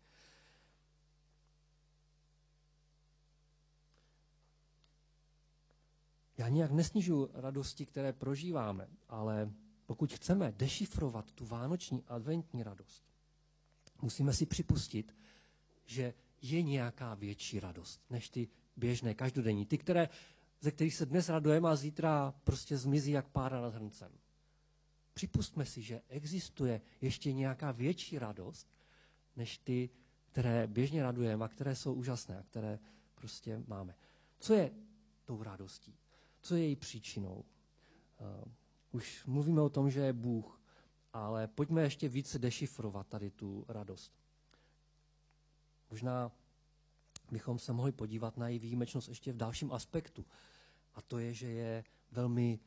Já 6.37 6.49
nijak 6.49 6.71
nesnižuji 6.71 7.29
radosti, 7.33 7.85
které 7.85 8.13
prožíváme, 8.13 8.87
ale 9.09 9.51
pokud 9.85 10.13
chceme 10.13 10.51
dešifrovat 10.51 11.31
tu 11.31 11.45
vánoční 11.45 12.03
adventní 12.07 12.63
radost, 12.63 13.03
musíme 14.01 14.33
si 14.33 14.45
připustit, 14.45 15.15
že 15.85 16.13
je 16.41 16.61
nějaká 16.61 17.13
větší 17.13 17.59
radost 17.59 18.01
než 18.09 18.29
ty 18.29 18.47
běžné, 18.77 19.13
každodenní. 19.13 19.65
Ty, 19.65 19.77
které, 19.77 20.09
ze 20.61 20.71
kterých 20.71 20.95
se 20.95 21.05
dnes 21.05 21.29
radujeme 21.29 21.69
a 21.69 21.75
zítra 21.75 22.33
prostě 22.43 22.77
zmizí 22.77 23.11
jak 23.11 23.27
pára 23.29 23.61
nad 23.61 23.75
hrncem. 23.75 24.11
Připustme 25.13 25.65
si, 25.65 25.81
že 25.81 26.01
existuje 26.09 26.81
ještě 27.01 27.33
nějaká 27.33 27.71
větší 27.71 28.19
radost, 28.19 28.67
než 29.35 29.57
ty, 29.57 29.89
které 30.25 30.67
běžně 30.67 31.03
radujeme 31.03 31.45
a 31.45 31.47
které 31.47 31.75
jsou 31.75 31.93
úžasné 31.93 32.39
a 32.39 32.43
které 32.43 32.79
prostě 33.15 33.63
máme. 33.67 33.95
Co 34.39 34.53
je 34.53 34.71
tou 35.25 35.43
radostí? 35.43 35.95
Co 36.43 36.55
je 36.55 36.63
její 36.65 36.75
příčinou? 36.75 37.45
Uh, 38.19 38.51
už 38.91 39.25
mluvíme 39.25 39.61
o 39.61 39.69
tom, 39.69 39.89
že 39.89 39.99
je 39.99 40.13
Bůh, 40.13 40.61
ale 41.13 41.47
pojďme 41.47 41.81
ještě 41.81 42.09
více 42.09 42.39
dešifrovat 42.39 43.07
tady 43.07 43.31
tu 43.31 43.65
radost. 43.67 44.13
Možná 45.89 46.31
bychom 47.31 47.59
se 47.59 47.73
mohli 47.73 47.91
podívat 47.91 48.37
na 48.37 48.47
její 48.47 48.59
výjimečnost 48.59 49.09
ještě 49.09 49.33
v 49.33 49.37
dalším 49.37 49.71
aspektu. 49.71 50.25
A 50.93 51.01
to 51.01 51.19
je, 51.19 51.33
že 51.33 51.47
je 51.47 51.83
velmi 52.11 52.59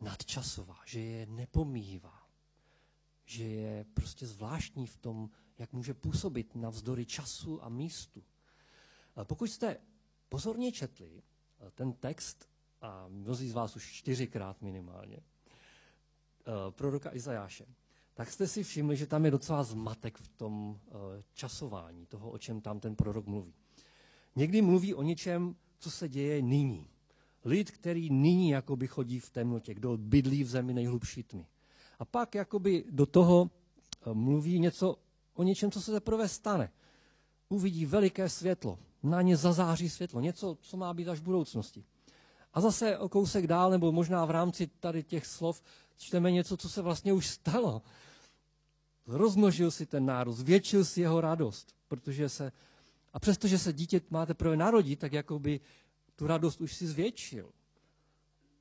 nadčasová, 0.00 0.78
že 0.84 1.00
je 1.00 1.26
nepomíjivá, 1.26 2.28
že 3.24 3.44
je 3.44 3.84
prostě 3.94 4.26
zvláštní 4.26 4.86
v 4.86 4.96
tom, 4.96 5.30
jak 5.58 5.72
může 5.72 5.94
působit 5.94 6.54
na 6.54 6.70
vzdory 6.70 7.06
času 7.06 7.64
a 7.64 7.68
místu. 7.68 8.24
Pokud 9.24 9.46
jste 9.46 9.76
pozorně 10.28 10.72
četli 10.72 11.22
eh, 11.22 11.70
ten 11.70 11.92
text, 11.92 12.48
a 12.82 13.06
mnozí 13.08 13.48
z 13.48 13.52
vás 13.52 13.76
už 13.76 13.92
čtyřikrát 13.92 14.62
minimálně, 14.62 15.16
eh, 15.16 16.52
proroka 16.70 17.14
Izajáše, 17.14 17.66
tak 18.14 18.30
jste 18.30 18.48
si 18.48 18.62
všimli, 18.62 18.96
že 18.96 19.06
tam 19.06 19.24
je 19.24 19.30
docela 19.30 19.62
zmatek 19.64 20.18
v 20.18 20.28
tom 20.28 20.80
eh, 20.88 20.92
časování 21.32 22.06
toho, 22.06 22.30
o 22.30 22.38
čem 22.38 22.60
tam 22.60 22.80
ten 22.80 22.96
prorok 22.96 23.26
mluví. 23.26 23.54
Někdy 24.36 24.62
mluví 24.62 24.94
o 24.94 25.02
něčem, 25.02 25.56
co 25.78 25.90
se 25.90 26.08
děje 26.08 26.42
nyní. 26.42 26.88
Lid, 27.44 27.70
který 27.70 28.10
nyní 28.10 28.50
jakoby 28.50 28.86
chodí 28.86 29.20
v 29.20 29.30
temnotě, 29.30 29.74
kdo 29.74 29.96
bydlí 29.96 30.44
v 30.44 30.48
zemi 30.48 30.74
nejhlubší 30.74 31.22
tmy. 31.22 31.46
A 31.98 32.04
pak 32.04 32.34
jakoby 32.34 32.84
do 32.90 33.06
toho 33.06 33.50
eh, 34.06 34.14
mluví 34.14 34.58
něco 34.58 34.96
o 35.34 35.42
něčem, 35.42 35.70
co 35.70 35.80
se 35.80 35.92
teprve 35.92 36.28
stane. 36.28 36.72
Uvidí 37.48 37.86
veliké 37.86 38.28
světlo, 38.28 38.78
na 39.02 39.22
ně 39.22 39.36
zazáří 39.36 39.88
světlo, 39.88 40.20
něco, 40.20 40.58
co 40.60 40.76
má 40.76 40.94
být 40.94 41.08
až 41.08 41.18
v 41.18 41.22
budoucnosti. 41.22 41.84
A 42.54 42.60
zase 42.60 42.98
o 42.98 43.08
kousek 43.08 43.46
dál, 43.46 43.70
nebo 43.70 43.92
možná 43.92 44.24
v 44.24 44.30
rámci 44.30 44.66
tady 44.66 45.02
těch 45.02 45.26
slov, 45.26 45.62
čteme 45.96 46.30
něco, 46.30 46.56
co 46.56 46.68
se 46.68 46.82
vlastně 46.82 47.12
už 47.12 47.26
stalo. 47.26 47.82
Rozmnožil 49.06 49.70
si 49.70 49.86
ten 49.86 50.06
národ, 50.06 50.32
zvětšil 50.32 50.84
si 50.84 51.00
jeho 51.00 51.20
radost, 51.20 51.74
protože 51.88 52.28
se, 52.28 52.52
a 53.12 53.18
přestože 53.20 53.58
se 53.58 53.72
dítě 53.72 54.00
má 54.10 54.26
teprve 54.26 54.56
narodit, 54.56 54.98
tak 54.98 55.12
jako 55.12 55.38
by 55.38 55.60
tu 56.16 56.26
radost 56.26 56.60
už 56.60 56.74
si 56.74 56.86
zvětšil. 56.86 57.50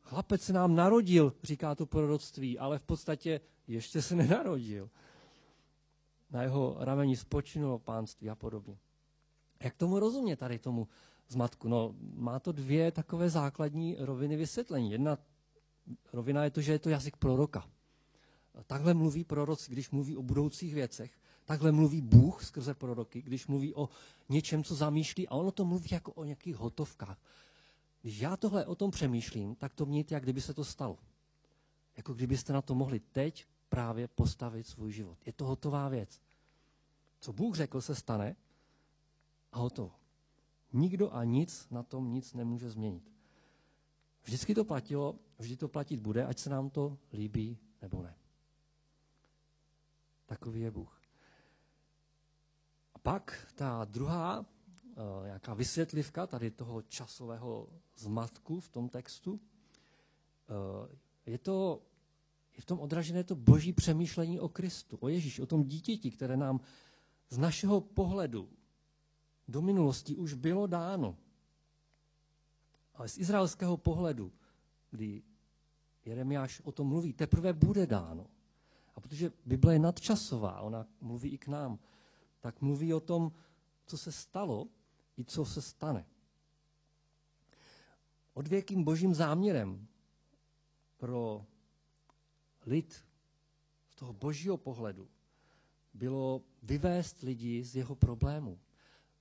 Chlapec 0.01 0.41
se 0.41 0.53
nám 0.53 0.75
narodil, 0.75 1.33
říká 1.43 1.75
to 1.75 1.85
proroctví, 1.85 2.59
ale 2.59 2.79
v 2.79 2.83
podstatě 2.83 3.41
ještě 3.67 4.01
se 4.01 4.15
nenarodil. 4.15 4.89
Na 6.31 6.43
jeho 6.43 6.75
rameni 6.79 7.17
spočinulo 7.17 7.79
pánství 7.79 8.29
a 8.29 8.35
podobně. 8.35 8.77
Jak 9.63 9.75
tomu 9.75 9.99
rozumět 9.99 10.35
tady 10.35 10.59
tomu 10.59 10.87
zmatku? 11.29 11.67
No, 11.67 11.95
má 12.13 12.39
to 12.39 12.51
dvě 12.51 12.91
takové 12.91 13.29
základní 13.29 13.95
roviny 13.99 14.37
vysvětlení. 14.37 14.91
Jedna 14.91 15.17
rovina 16.13 16.43
je 16.43 16.51
to, 16.51 16.61
že 16.61 16.71
je 16.71 16.79
to 16.79 16.89
jazyk 16.89 17.17
proroka. 17.17 17.69
Takhle 18.67 18.93
mluví 18.93 19.23
proroc, 19.23 19.69
když 19.69 19.89
mluví 19.89 20.17
o 20.17 20.23
budoucích 20.23 20.73
věcech. 20.73 21.11
Takhle 21.45 21.71
mluví 21.71 22.01
Bůh 22.01 22.43
skrze 22.43 22.73
proroky, 22.73 23.21
když 23.21 23.47
mluví 23.47 23.75
o 23.75 23.89
něčem, 24.29 24.63
co 24.63 24.75
zamýšlí. 24.75 25.27
A 25.27 25.35
ono 25.35 25.51
to 25.51 25.65
mluví 25.65 25.89
jako 25.91 26.13
o 26.13 26.23
nějakých 26.23 26.55
hotovkách. 26.55 27.17
Když 28.01 28.19
já 28.19 28.37
tohle 28.37 28.65
o 28.65 28.75
tom 28.75 28.91
přemýšlím, 28.91 29.55
tak 29.55 29.73
to 29.73 29.85
mějte, 29.85 30.13
jak 30.13 30.23
kdyby 30.23 30.41
se 30.41 30.53
to 30.53 30.63
stalo. 30.63 30.97
Jako 31.97 32.13
kdybyste 32.13 32.53
na 32.53 32.61
to 32.61 32.75
mohli 32.75 32.99
teď 32.99 33.45
právě 33.69 34.07
postavit 34.07 34.67
svůj 34.67 34.91
život. 34.91 35.17
Je 35.25 35.33
to 35.33 35.45
hotová 35.45 35.89
věc. 35.89 36.21
Co 37.19 37.33
Bůh 37.33 37.55
řekl, 37.55 37.81
se 37.81 37.95
stane 37.95 38.35
a 39.51 39.59
hotovo. 39.59 39.98
Nikdo 40.73 41.13
a 41.13 41.23
nic 41.23 41.69
na 41.69 41.83
tom 41.83 42.13
nic 42.13 42.33
nemůže 42.33 42.69
změnit. 42.69 43.11
Vždycky 44.23 44.55
to 44.55 44.65
platilo, 44.65 45.15
vždy 45.39 45.55
to 45.57 45.67
platit 45.67 45.99
bude, 45.99 46.25
ať 46.25 46.39
se 46.39 46.49
nám 46.49 46.69
to 46.69 46.97
líbí 47.13 47.57
nebo 47.81 48.03
ne. 48.03 48.15
Takový 50.25 50.61
je 50.61 50.71
Bůh. 50.71 51.01
A 52.93 52.99
pak 52.99 53.47
ta 53.55 53.85
druhá 53.85 54.39
uh, 54.39 54.45
uh, 54.99 55.25
nějaká 55.25 55.53
vysvětlivka 55.53 56.27
tady 56.27 56.51
toho 56.51 56.81
časového 56.81 57.69
zmatku 57.97 58.59
v 58.59 58.69
tom 58.69 58.89
textu. 58.89 59.31
Uh, 59.31 59.39
je 61.25 61.37
to 61.37 61.81
je 62.55 62.61
v 62.61 62.65
tom 62.65 62.79
odražené 62.79 63.23
to 63.23 63.35
boží 63.35 63.73
přemýšlení 63.73 64.39
o 64.39 64.49
Kristu, 64.49 64.97
o 65.01 65.07
Ježíši, 65.09 65.41
o 65.41 65.45
tom 65.45 65.63
dítěti, 65.63 66.11
které 66.11 66.37
nám 66.37 66.59
z 67.29 67.37
našeho 67.37 67.81
pohledu 67.81 68.49
do 69.49 69.61
minulosti 69.61 70.15
už 70.15 70.33
bylo 70.33 70.67
dáno. 70.67 71.17
Ale 72.93 73.09
z 73.09 73.17
izraelského 73.17 73.77
pohledu, 73.77 74.31
kdy 74.91 75.23
Jeremiáš 76.05 76.61
o 76.61 76.71
tom 76.71 76.87
mluví, 76.87 77.13
teprve 77.13 77.53
bude 77.53 77.87
dáno. 77.87 78.27
A 78.95 79.01
protože 79.01 79.31
Bible 79.45 79.73
je 79.73 79.79
nadčasová, 79.79 80.61
ona 80.61 80.87
mluví 81.01 81.29
i 81.29 81.37
k 81.37 81.47
nám, 81.47 81.79
tak 82.39 82.61
mluví 82.61 82.93
o 82.93 82.99
tom, 82.99 83.31
co 83.85 83.97
se 83.97 84.11
stalo 84.11 84.67
i 85.17 85.25
co 85.25 85.45
se 85.45 85.61
stane. 85.61 86.05
Odvěkým 88.33 88.83
božím 88.83 89.15
záměrem 89.15 89.87
pro 90.97 91.45
lid 92.65 93.05
z 93.89 93.95
toho 93.95 94.13
božího 94.13 94.57
pohledu 94.57 95.07
bylo 95.93 96.41
vyvést 96.63 97.21
lidi 97.21 97.63
z 97.63 97.75
jeho 97.75 97.95
problému, 97.95 98.59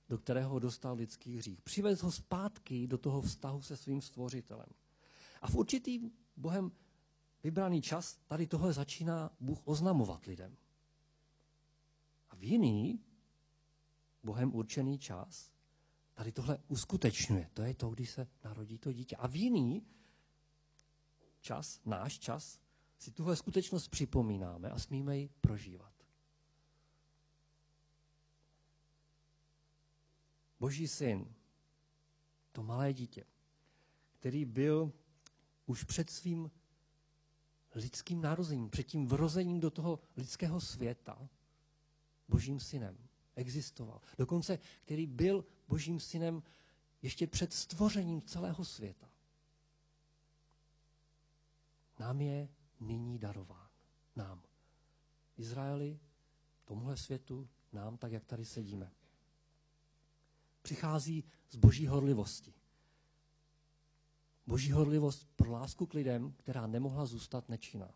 do 0.09 0.17
kterého 0.17 0.49
ho 0.49 0.59
dostal 0.59 0.95
lidský 0.95 1.37
hřích. 1.37 1.61
Přivést 1.61 2.01
ho 2.01 2.11
zpátky 2.11 2.87
do 2.87 2.97
toho 2.97 3.21
vztahu 3.21 3.61
se 3.61 3.77
svým 3.77 4.01
stvořitelem. 4.01 4.67
A 5.41 5.47
v 5.47 5.55
určitý 5.55 6.11
Bohem 6.37 6.71
vybraný 7.43 7.81
čas 7.81 8.17
tady 8.27 8.47
tohle 8.47 8.73
začíná 8.73 9.31
Bůh 9.39 9.59
oznamovat 9.63 10.25
lidem. 10.25 10.57
A 12.29 12.35
v 12.35 12.43
jiný 12.43 12.99
Bohem 14.23 14.55
určený 14.55 14.99
čas 14.99 15.51
tady 16.13 16.31
tohle 16.31 16.57
uskutečňuje. 16.67 17.49
To 17.53 17.61
je 17.61 17.73
to, 17.73 17.89
když 17.89 18.09
se 18.09 18.27
narodí 18.43 18.77
to 18.77 18.93
dítě. 18.93 19.15
A 19.15 19.27
v 19.27 19.35
jiný 19.35 19.85
čas, 21.41 21.81
náš 21.85 22.19
čas, 22.19 22.59
si 22.97 23.11
tuhle 23.11 23.35
skutečnost 23.35 23.87
připomínáme 23.87 24.69
a 24.69 24.79
smíme 24.79 25.17
ji 25.17 25.29
prožívat. 25.41 25.98
Boží 30.59 30.87
syn, 30.87 31.35
to 32.51 32.63
malé 32.63 32.93
dítě, 32.93 33.23
který 34.19 34.45
byl 34.45 34.93
už 35.65 35.83
před 35.83 36.09
svým 36.09 36.51
lidským 37.75 38.21
narozením, 38.21 38.69
před 38.69 38.83
tím 38.83 39.07
vrozením 39.07 39.59
do 39.59 39.71
toho 39.71 39.99
lidského 40.17 40.61
světa, 40.61 41.29
božím 42.27 42.59
synem, 42.59 42.97
existoval. 43.35 44.01
Dokonce, 44.17 44.59
který 44.81 45.07
byl 45.07 45.45
božím 45.67 45.99
synem 45.99 46.43
ještě 47.01 47.27
před 47.27 47.53
stvořením 47.53 48.21
celého 48.21 48.65
světa. 48.65 49.09
Nám 51.99 52.21
je 52.21 52.49
nyní 52.79 53.19
darován. 53.19 53.69
Nám. 54.15 54.43
Izraeli, 55.37 55.99
tomuhle 56.65 56.97
světu, 56.97 57.49
nám, 57.73 57.97
tak 57.97 58.11
jak 58.11 58.25
tady 58.25 58.45
sedíme. 58.45 58.91
Přichází 60.61 61.23
z 61.49 61.55
boží 61.55 61.87
horlivosti. 61.87 62.53
Boží 64.47 64.71
horlivost 64.71 65.27
pro 65.35 65.51
lásku 65.51 65.85
k 65.85 65.93
lidem, 65.93 66.33
která 66.37 66.67
nemohla 66.67 67.05
zůstat 67.05 67.49
nečinná. 67.49 67.93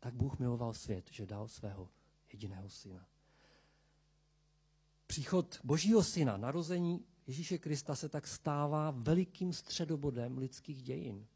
Tak 0.00 0.14
Bůh 0.14 0.38
miloval 0.38 0.74
svět, 0.74 1.10
že 1.12 1.26
dal 1.26 1.48
svého 1.48 1.88
jediného 2.32 2.70
syna. 2.70 3.06
Příchod 5.06 5.60
Božího 5.64 6.04
syna, 6.04 6.36
narození 6.36 7.04
Ježíše 7.26 7.58
Krista 7.58 7.96
se 7.96 8.08
tak 8.08 8.26
stává 8.26 8.90
velikým 8.90 9.52
středobodem 9.52 10.38
lidských 10.38 10.82
dějin. 10.82 11.26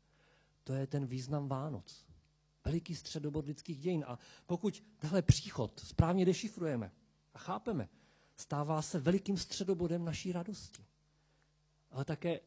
To 0.64 0.72
je 0.72 0.86
ten 0.86 1.06
význam 1.06 1.48
Vánoc 1.48 2.06
veliký 2.64 2.94
středobod 2.94 3.46
lidských 3.46 3.78
dějin. 3.78 4.04
A 4.06 4.18
pokud 4.46 4.84
tahle 4.98 5.22
příchod 5.22 5.80
správně 5.80 6.24
dešifrujeme 6.24 6.92
a 7.34 7.38
chápeme, 7.38 7.88
stává 8.36 8.82
se 8.82 8.98
velikým 9.00 9.36
středobodem 9.38 10.04
naší 10.04 10.32
radosti. 10.32 10.84
Ale 11.90 12.04
také 12.04 12.40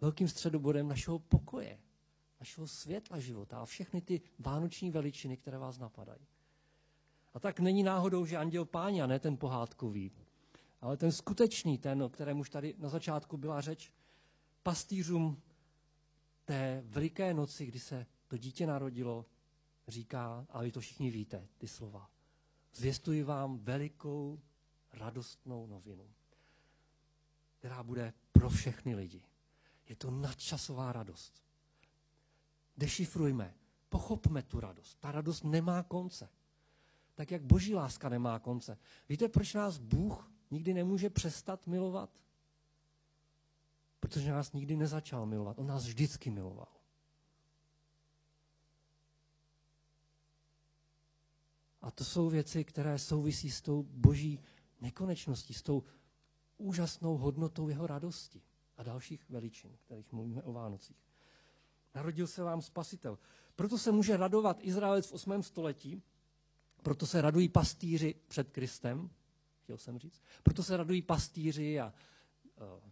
velkým 0.00 0.28
středobodem 0.28 0.88
našeho 0.88 1.18
pokoje, 1.18 1.78
našeho 2.40 2.68
světla 2.68 3.20
života 3.20 3.58
a 3.60 3.64
všechny 3.64 4.00
ty 4.00 4.20
vánoční 4.38 4.90
veličiny, 4.90 5.36
které 5.36 5.58
vás 5.58 5.78
napadají. 5.78 6.26
A 7.34 7.40
tak 7.40 7.60
není 7.60 7.82
náhodou, 7.82 8.26
že 8.26 8.36
anděl 8.36 8.64
páně 8.64 9.02
a 9.02 9.06
ne 9.06 9.18
ten 9.18 9.36
pohádkový, 9.36 10.12
ale 10.80 10.96
ten 10.96 11.12
skutečný, 11.12 11.78
ten, 11.78 12.02
o 12.02 12.08
kterém 12.08 12.40
už 12.40 12.50
tady 12.50 12.74
na 12.78 12.88
začátku 12.88 13.36
byla 13.36 13.60
řeč, 13.60 13.92
pastýřům 14.62 15.42
té 16.44 16.82
veliké 16.86 17.34
noci, 17.34 17.66
kdy 17.66 17.78
se 17.80 18.06
to 18.28 18.36
dítě 18.36 18.66
narodilo, 18.66 19.26
říká, 19.88 20.46
a 20.50 20.62
vy 20.62 20.72
to 20.72 20.80
všichni 20.80 21.10
víte, 21.10 21.48
ty 21.58 21.68
slova. 21.68 22.10
Zvěstuji 22.74 23.22
vám 23.22 23.58
velikou 23.58 24.40
radostnou 24.96 25.66
novinu, 25.66 26.10
která 27.58 27.82
bude 27.82 28.12
pro 28.32 28.50
všechny 28.50 28.94
lidi. 28.94 29.22
Je 29.88 29.96
to 29.96 30.10
nadčasová 30.10 30.92
radost. 30.92 31.42
Dešifrujme, 32.76 33.54
pochopme 33.88 34.42
tu 34.42 34.60
radost. 34.60 34.98
Ta 35.00 35.12
radost 35.12 35.44
nemá 35.44 35.82
konce. 35.82 36.28
Tak 37.14 37.30
jak 37.30 37.42
boží 37.42 37.74
láska 37.74 38.08
nemá 38.08 38.38
konce. 38.38 38.78
Víte, 39.08 39.28
proč 39.28 39.54
nás 39.54 39.78
Bůh 39.78 40.30
nikdy 40.50 40.74
nemůže 40.74 41.10
přestat 41.10 41.66
milovat? 41.66 42.10
Protože 44.00 44.30
nás 44.32 44.52
nikdy 44.52 44.76
nezačal 44.76 45.26
milovat. 45.26 45.58
On 45.58 45.66
nás 45.66 45.84
vždycky 45.86 46.30
miloval. 46.30 46.68
A 51.82 51.90
to 51.90 52.04
jsou 52.04 52.30
věci, 52.30 52.64
které 52.64 52.98
souvisí 52.98 53.50
s 53.50 53.60
tou 53.60 53.82
boží 53.82 54.40
nekonečností, 54.80 55.54
s 55.54 55.62
tou 55.62 55.84
úžasnou 56.58 57.16
hodnotou 57.16 57.68
jeho 57.68 57.86
radosti 57.86 58.42
a 58.76 58.82
dalších 58.82 59.30
veličin, 59.30 59.76
kterých 59.84 60.12
mluvíme 60.12 60.42
o 60.42 60.52
Vánocích. 60.52 60.96
Narodil 61.94 62.26
se 62.26 62.42
vám 62.42 62.62
spasitel. 62.62 63.18
Proto 63.56 63.78
se 63.78 63.92
může 63.92 64.16
radovat 64.16 64.58
Izraelec 64.60 65.06
v 65.06 65.12
8. 65.12 65.42
století, 65.42 66.02
proto 66.82 67.06
se 67.06 67.20
radují 67.20 67.48
pastýři 67.48 68.14
před 68.28 68.50
Kristem, 68.50 69.10
chtěl 69.62 69.78
jsem 69.78 69.98
říct. 69.98 70.22
Proto 70.42 70.62
se 70.62 70.76
radují 70.76 71.02
pastýři 71.02 71.80
a 71.80 71.92
uh, 72.56 72.90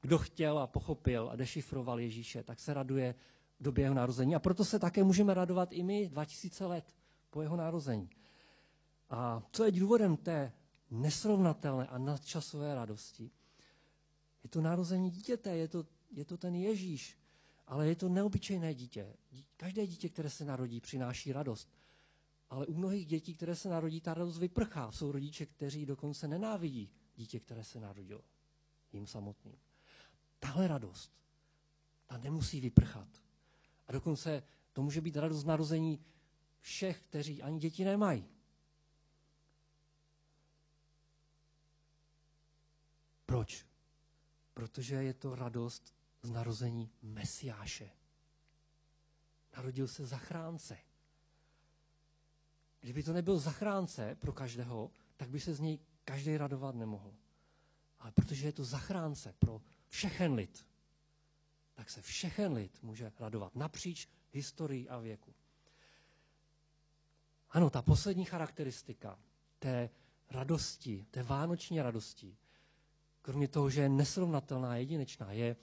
kdo 0.00 0.18
chtěl 0.18 0.58
a 0.58 0.66
pochopil 0.66 1.30
a 1.30 1.36
dešifroval 1.36 2.00
Ježíše, 2.00 2.42
tak 2.42 2.60
se 2.60 2.74
raduje 2.74 3.14
v 3.60 3.62
době 3.62 3.84
jeho 3.84 3.94
narození. 3.94 4.34
A 4.34 4.38
proto 4.38 4.64
se 4.64 4.78
také 4.78 5.04
můžeme 5.04 5.34
radovat 5.34 5.72
i 5.72 5.82
my 5.82 6.08
2000 6.08 6.66
let 6.66 6.94
po 7.30 7.42
jeho 7.42 7.56
narození. 7.56 8.10
A 9.10 9.42
co 9.52 9.64
je 9.64 9.72
důvodem 9.72 10.16
té 10.16 10.52
nesrovnatelné 10.92 11.86
a 11.86 11.98
nadčasové 11.98 12.74
radosti? 12.74 13.30
Je 14.44 14.50
to 14.50 14.60
narození 14.60 15.10
dítěte, 15.10 15.56
je 15.56 15.68
to, 15.68 15.86
je 16.10 16.24
to 16.24 16.36
ten 16.36 16.54
Ježíš, 16.54 17.18
ale 17.66 17.88
je 17.88 17.96
to 17.96 18.08
neobyčejné 18.08 18.74
dítě. 18.74 19.16
Každé 19.56 19.86
dítě, 19.86 20.08
které 20.08 20.30
se 20.30 20.44
narodí, 20.44 20.80
přináší 20.80 21.32
radost. 21.32 21.68
Ale 22.50 22.66
u 22.66 22.74
mnohých 22.74 23.06
dětí, 23.06 23.34
které 23.34 23.56
se 23.56 23.68
narodí, 23.68 24.00
ta 24.00 24.14
radost 24.14 24.38
vyprchá. 24.38 24.92
Jsou 24.92 25.12
rodiče, 25.12 25.46
kteří 25.46 25.86
dokonce 25.86 26.28
nenávidí 26.28 26.90
dítě, 27.16 27.40
které 27.40 27.64
se 27.64 27.80
narodilo 27.80 28.20
jim 28.92 29.06
samotným. 29.06 29.56
Tahle 30.38 30.68
radost, 30.68 31.12
ta 32.06 32.18
nemusí 32.18 32.60
vyprchat. 32.60 33.08
A 33.86 33.92
dokonce 33.92 34.42
to 34.72 34.82
může 34.82 35.00
být 35.00 35.16
radost 35.16 35.44
narození 35.44 36.00
všech, 36.60 37.02
kteří 37.02 37.42
ani 37.42 37.58
děti 37.58 37.84
nemají. 37.84 38.24
Proč? 43.42 43.66
Protože 44.54 44.94
je 44.94 45.14
to 45.14 45.34
radost 45.34 45.94
z 46.22 46.30
narození 46.30 46.90
Mesiáše. 47.02 47.90
Narodil 49.56 49.88
se 49.88 50.06
zachránce. 50.06 50.78
Kdyby 52.80 53.02
to 53.02 53.12
nebyl 53.12 53.38
zachránce 53.38 54.14
pro 54.14 54.32
každého, 54.32 54.90
tak 55.16 55.28
by 55.30 55.40
se 55.40 55.54
z 55.54 55.60
něj 55.60 55.78
každý 56.04 56.36
radovat 56.36 56.74
nemohl. 56.74 57.14
Ale 57.98 58.12
protože 58.12 58.46
je 58.46 58.52
to 58.52 58.64
zachránce 58.64 59.34
pro 59.38 59.62
všechen 59.88 60.34
lid, 60.34 60.66
tak 61.74 61.90
se 61.90 62.02
všechen 62.02 62.52
lid 62.52 62.82
může 62.82 63.12
radovat 63.18 63.56
napříč 63.56 64.08
historii 64.32 64.88
a 64.88 64.98
věku. 64.98 65.34
Ano, 67.50 67.70
ta 67.70 67.82
poslední 67.82 68.24
charakteristika 68.24 69.18
té 69.58 69.90
radosti, 70.30 71.06
té 71.10 71.22
vánoční 71.22 71.82
radosti, 71.82 72.36
kromě 73.22 73.48
toho, 73.48 73.70
že 73.70 73.80
je 73.80 73.88
nesrovnatelná, 73.88 74.76
jedinečná, 74.76 75.32
je, 75.32 75.56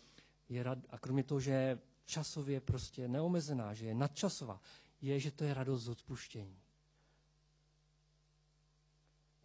je 0.49 0.63
rad, 0.63 0.79
a 0.89 0.97
kromě 0.97 1.23
toho, 1.23 1.39
že 1.39 1.51
je 1.51 1.79
časově 2.05 2.61
prostě 2.61 3.07
neomezená, 3.07 3.73
že 3.73 3.85
je 3.85 3.93
nadčasová, 3.93 4.61
je, 5.01 5.19
že 5.19 5.31
to 5.31 5.43
je 5.43 5.53
radost 5.53 5.83
z 5.83 5.89
odpuštění. 5.89 6.59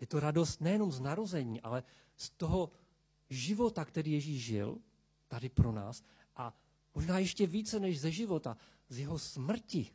Je 0.00 0.06
to 0.06 0.20
radost 0.20 0.60
nejenom 0.60 0.92
z 0.92 1.00
narození, 1.00 1.60
ale 1.60 1.82
z 2.16 2.30
toho, 2.30 2.70
života, 3.30 3.84
který 3.84 4.12
Ježíš 4.12 4.44
žil 4.44 4.78
tady 5.28 5.48
pro 5.48 5.72
nás 5.72 6.02
a 6.36 6.54
možná 6.94 7.18
ještě 7.18 7.46
více 7.46 7.80
než 7.80 8.00
ze 8.00 8.10
života, 8.10 8.56
z 8.88 8.98
jeho 8.98 9.18
smrti, 9.18 9.90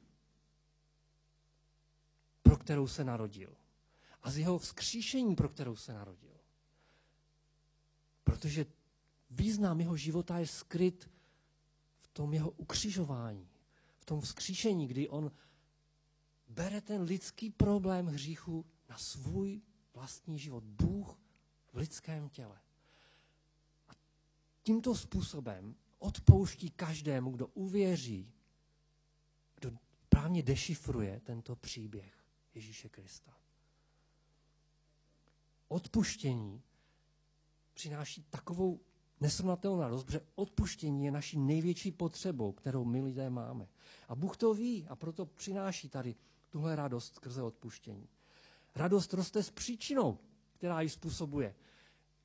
pro 2.42 2.58
kterou 2.58 2.88
se 2.88 3.04
narodil. 3.04 3.56
A 4.24 4.32
z 4.32 4.38
jeho 4.38 4.58
vzkříšení, 4.58 5.36
pro 5.36 5.50
kterou 5.50 5.76
se 5.76 5.94
narodil. 5.94 6.39
Protože 8.30 8.66
význam 9.30 9.80
jeho 9.80 9.98
života 9.98 10.40
je 10.40 10.48
skryt 10.48 11.10
v 12.00 12.08
tom 12.08 12.34
jeho 12.34 12.50
ukřižování, 12.50 13.50
v 14.00 14.06
tom 14.06 14.22
vzkříšení, 14.22 14.88
kdy 14.88 15.10
on 15.10 15.32
bere 16.48 16.82
ten 16.82 17.02
lidský 17.02 17.50
problém 17.50 18.06
hříchu 18.06 18.66
na 18.90 18.98
svůj 18.98 19.62
vlastní 19.94 20.40
život. 20.40 20.64
Bůh 20.64 21.20
v 21.74 21.78
lidském 21.78 22.30
těle. 22.30 22.62
A 23.88 23.92
tímto 24.64 24.96
způsobem 24.96 25.76
odpouští 26.00 26.70
každému, 26.70 27.32
kdo 27.32 27.48
uvěří, 27.48 28.34
kdo 29.56 29.72
právně 30.10 30.44
dešifruje 30.44 31.20
tento 31.20 31.56
příběh 31.56 32.26
Ježíše 32.54 32.90
Krista. 32.90 33.38
Odpuštění 35.68 36.64
přináší 37.80 38.24
takovou 38.30 38.80
nesrovnatelnou 39.22 39.82
radost, 39.82 40.04
protože 40.04 40.22
odpuštění 40.36 41.06
je 41.06 41.12
naší 41.12 41.40
největší 41.40 41.92
potřebou, 41.92 42.52
kterou 42.52 42.86
my 42.86 43.02
lidé 43.02 43.30
máme. 43.30 43.68
A 44.08 44.16
Bůh 44.16 44.38
to 44.38 44.54
ví 44.54 44.88
a 44.88 44.96
proto 44.96 45.26
přináší 45.26 45.90
tady 45.90 46.16
tuhle 46.50 46.76
radost 46.76 47.16
skrze 47.16 47.44
odpuštění. 47.44 48.10
Radost 48.76 49.14
roste 49.14 49.44
s 49.44 49.52
příčinou, 49.52 50.18
která 50.54 50.82
ji 50.82 50.90
způsobuje. 50.90 51.56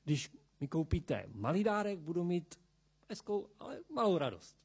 Když 0.03 0.37
mi 0.59 0.67
koupíte 0.67 1.25
malý 1.33 1.63
dárek, 1.63 1.99
budu 1.99 2.23
mít 2.23 2.59
hezkou, 3.09 3.47
ale 3.59 3.79
malou 3.89 4.17
radost. 4.17 4.57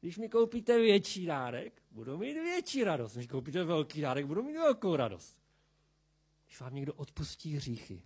Když 0.00 0.18
mi 0.18 0.28
koupíte 0.28 0.78
větší 0.78 1.26
dárek, 1.26 1.82
budu 1.90 2.18
mít 2.18 2.34
větší 2.34 2.84
radost. 2.84 3.14
Když 3.14 3.26
koupíte 3.26 3.64
velký 3.64 4.00
dárek, 4.00 4.26
budu 4.26 4.42
mít 4.42 4.56
velkou 4.56 4.96
radost. 4.96 5.38
Když 6.46 6.60
vám 6.60 6.74
někdo 6.74 6.94
odpustí 6.94 7.56
hříchy, 7.56 8.02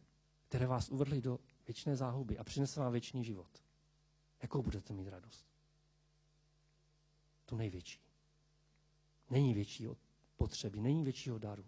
které 0.52 0.66
vás 0.66 0.88
uvrhly 0.88 1.20
do 1.20 1.38
věčné 1.66 1.96
záhuby 1.96 2.38
a 2.38 2.44
přinese 2.44 2.80
vám 2.80 2.92
věčný 2.92 3.24
život, 3.24 3.64
jakou 4.42 4.62
budete 4.62 4.92
mít 4.92 5.08
radost? 5.08 5.46
Tu 7.44 7.56
největší. 7.56 8.00
Není 9.30 9.54
větší 9.54 9.88
od 9.88 9.98
potřeby, 10.36 10.80
není 10.80 11.04
většího 11.04 11.38
daru. 11.38 11.66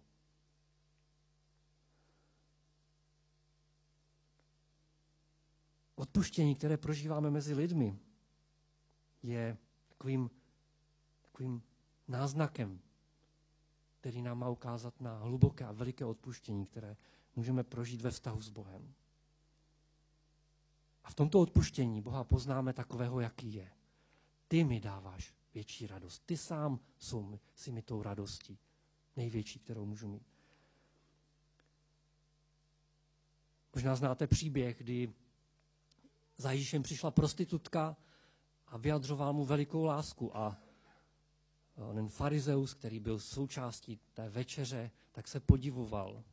Odpuštění, 5.95 6.55
které 6.55 6.77
prožíváme 6.77 7.31
mezi 7.31 7.55
lidmi, 7.55 7.99
je 9.23 9.59
takovým, 9.89 10.31
takovým 11.23 11.63
náznakem, 12.09 12.81
který 14.01 14.23
nám 14.23 14.39
má 14.39 14.49
ukázat 14.49 15.01
na 15.01 15.19
hluboké 15.19 15.65
a 15.65 15.73
veliké 15.73 16.05
odpuštění, 16.05 16.67
které 16.67 16.97
můžeme 17.37 17.65
prožít 17.65 18.01
ve 18.01 18.11
vztahu 18.11 18.43
s 18.43 18.49
Bohem. 18.49 18.95
A 21.05 21.11
v 21.11 21.15
tomto 21.15 21.41
odpuštění 21.41 22.01
Boha 22.01 22.25
poznáme 22.25 22.73
takového, 22.73 23.21
jaký 23.21 23.55
je. 23.55 23.71
Ty 24.49 24.65
mi 24.65 24.81
dáváš 24.81 25.35
větší 25.55 25.87
radost. 25.87 26.23
Ty 26.27 26.37
sám 26.37 26.81
jsou 26.99 27.39
si 27.55 27.73
mi 27.73 27.83
tou 27.83 28.03
radostí. 28.03 28.59
Největší, 29.17 29.59
kterou 29.59 29.87
můžu 29.87 30.09
mít. 30.09 30.27
Možná 33.75 33.97
znáte 33.97 34.27
příběh, 34.27 34.79
kdy 34.79 35.13
za 36.37 36.53
Ježíšem 36.53 36.83
přišla 36.83 37.11
prostitutka 37.11 37.97
a 38.67 38.77
vyjadřoval 38.77 39.33
mu 39.33 39.45
velikou 39.45 39.85
lásku. 39.85 40.37
A 40.37 40.61
ten 41.95 42.09
farizeus, 42.09 42.75
který 42.75 43.01
byl 43.01 43.19
součástí 43.19 44.01
té 44.13 44.29
večeře, 44.29 44.91
tak 45.13 45.29
se 45.29 45.41
podivoval 45.41 46.25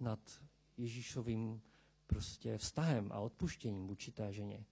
nad 0.00 0.42
Ježíšovým 0.76 1.62
prostě 2.08 2.58
vztahem 2.58 3.12
a 3.12 3.20
odpuštěním 3.20 3.86
vůči 3.86 4.12
té 4.12 4.32
ženě. 4.32 4.64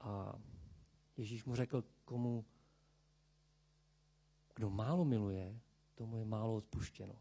A 0.00 0.34
Ježíš 1.16 1.44
mu 1.44 1.54
řekl, 1.56 1.84
komu, 2.04 2.44
kdo 4.54 4.70
málo 4.70 5.04
miluje, 5.04 5.60
tomu 5.94 6.16
je 6.16 6.24
málo 6.24 6.56
odpuštěno. 6.56 7.14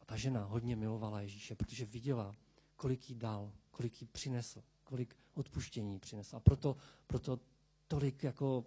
A 0.00 0.04
ta 0.04 0.16
žena 0.16 0.44
hodně 0.44 0.76
milovala 0.76 1.20
Ježíše, 1.20 1.54
protože 1.54 1.84
viděla, 1.84 2.34
kolik 2.76 3.10
jí 3.10 3.16
dal, 3.16 3.52
kolik 3.70 4.02
jí 4.02 4.06
přinesl, 4.06 4.62
kolik 4.84 5.16
odpuštění 5.34 5.98
přinesl. 5.98 6.36
A 6.36 6.40
proto, 6.40 6.76
proto 7.06 7.40
tolik 7.88 8.22
jako 8.22 8.64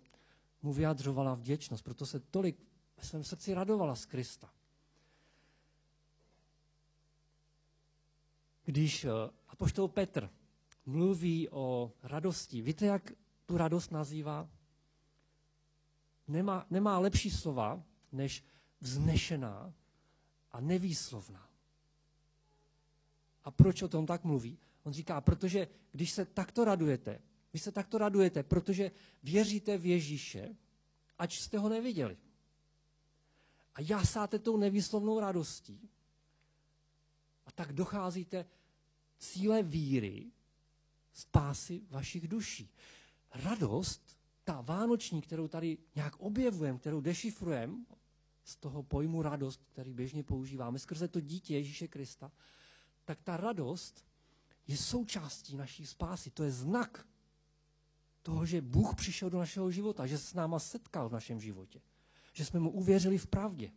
mu 0.61 0.73
vyjadřovala 0.73 1.35
vděčnost, 1.35 1.83
proto 1.83 2.05
se 2.05 2.19
tolik 2.19 2.67
ve 2.97 3.03
svém 3.03 3.23
srdci 3.23 3.53
radovala 3.53 3.95
z 3.95 4.05
Krista. 4.05 4.53
Když 8.65 9.05
eh, 9.05 9.09
apoštol 9.47 9.87
Petr 9.87 10.29
mluví 10.85 11.49
o 11.49 11.91
radosti, 12.03 12.61
víte, 12.61 12.85
jak 12.85 13.11
tu 13.45 13.57
radost 13.57 13.91
nazývá? 13.91 14.49
Nemá, 16.27 16.65
nemá 16.69 16.99
lepší 16.99 17.31
slova, 17.31 17.83
než 18.11 18.43
vznešená 18.81 19.73
a 20.51 20.61
nevýslovná. 20.61 21.49
A 23.43 23.51
proč 23.51 23.81
o 23.81 23.87
tom 23.87 24.05
tak 24.05 24.23
mluví? 24.23 24.59
On 24.83 24.93
říká, 24.93 25.21
protože 25.21 25.67
když 25.91 26.11
se 26.11 26.25
takto 26.25 26.65
radujete, 26.65 27.21
vy 27.53 27.59
se 27.59 27.71
takto 27.71 27.97
radujete, 27.97 28.43
protože 28.43 28.91
věříte 29.23 29.77
v 29.77 29.85
Ježíše, 29.85 30.55
ač 31.19 31.39
jste 31.39 31.57
ho 31.57 31.69
neviděli. 31.69 32.17
A 33.75 33.81
jásáte 33.81 34.39
tou 34.39 34.57
nevýslovnou 34.57 35.19
radostí. 35.19 35.89
A 37.45 37.51
tak 37.51 37.73
docházíte 37.73 38.45
cíle 39.17 39.63
víry, 39.63 40.31
spásy 41.13 41.81
vašich 41.89 42.27
duší. 42.27 42.69
Radost, 43.33 44.17
ta 44.43 44.61
vánoční, 44.61 45.21
kterou 45.21 45.47
tady 45.47 45.77
nějak 45.95 46.15
objevujeme, 46.19 46.79
kterou 46.79 47.01
dešifrujeme, 47.01 47.75
z 48.45 48.55
toho 48.55 48.83
pojmu 48.83 49.21
radost, 49.21 49.65
který 49.65 49.93
běžně 49.93 50.23
používáme, 50.23 50.79
skrze 50.79 51.07
to 51.07 51.19
dítě 51.19 51.53
Ježíše 51.53 51.87
Krista, 51.87 52.31
tak 53.05 53.21
ta 53.21 53.37
radost 53.37 54.05
je 54.67 54.77
součástí 54.77 55.57
naší 55.57 55.85
spásy. 55.85 56.29
To 56.29 56.43
je 56.43 56.51
znak 56.51 57.07
toho, 58.21 58.45
že 58.45 58.61
Bůh 58.61 58.95
přišel 58.95 59.29
do 59.29 59.37
našeho 59.37 59.71
života, 59.71 60.07
že 60.07 60.17
se 60.17 60.27
s 60.27 60.33
náma 60.33 60.59
setkal 60.59 61.09
v 61.09 61.13
našem 61.13 61.41
životě, 61.41 61.81
že 62.33 62.45
jsme 62.45 62.59
mu 62.59 62.71
uvěřili 62.71 63.17
v 63.17 63.27
pravdě. 63.27 63.71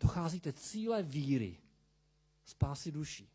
Docházíte 0.00 0.52
cíle 0.52 1.02
víry, 1.02 1.58
spásy 2.44 2.92
duší. 2.92 3.30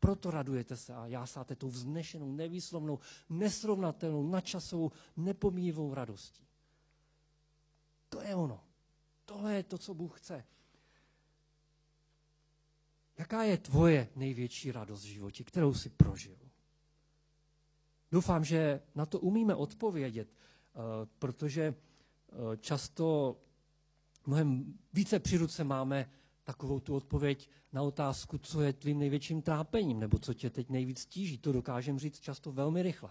Proto 0.00 0.30
radujete 0.30 0.76
se 0.76 0.94
a 0.94 1.06
jásáte 1.06 1.56
tou 1.56 1.68
vznešenou, 1.68 2.32
nevýslovnou, 2.32 2.98
nesrovnatelnou, 3.28 4.28
nadčasovou, 4.30 4.92
nepomíjivou 5.16 5.94
radostí. 5.94 6.46
To 8.08 8.20
je 8.22 8.34
ono. 8.34 8.64
Tohle 9.24 9.54
je 9.54 9.62
to, 9.62 9.78
co 9.78 9.94
Bůh 9.94 10.18
chce. 10.20 10.44
Jaká 13.18 13.42
je 13.42 13.58
tvoje 13.58 14.08
největší 14.16 14.72
radost 14.72 15.02
v 15.02 15.06
životě, 15.06 15.44
kterou 15.44 15.74
jsi 15.74 15.88
prožil? 15.88 16.38
Doufám, 18.12 18.44
že 18.44 18.80
na 18.94 19.06
to 19.06 19.20
umíme 19.20 19.54
odpovědět, 19.54 20.28
eh, 20.28 20.78
protože 21.18 21.62
eh, 21.72 22.56
často 22.56 23.36
mnohem 24.26 24.78
více 24.92 25.18
při 25.18 25.36
ruce 25.36 25.64
máme 25.64 26.10
takovou 26.48 26.80
tu 26.80 26.94
odpověď 26.94 27.50
na 27.72 27.82
otázku, 27.82 28.38
co 28.38 28.62
je 28.62 28.72
tvým 28.72 28.98
největším 28.98 29.42
trápením, 29.42 30.00
nebo 30.00 30.18
co 30.18 30.34
tě 30.34 30.50
teď 30.50 30.68
nejvíc 30.70 31.06
tíží. 31.06 31.38
To 31.38 31.52
dokážem 31.52 31.98
říct 31.98 32.20
často 32.20 32.52
velmi 32.52 32.82
rychle. 32.82 33.10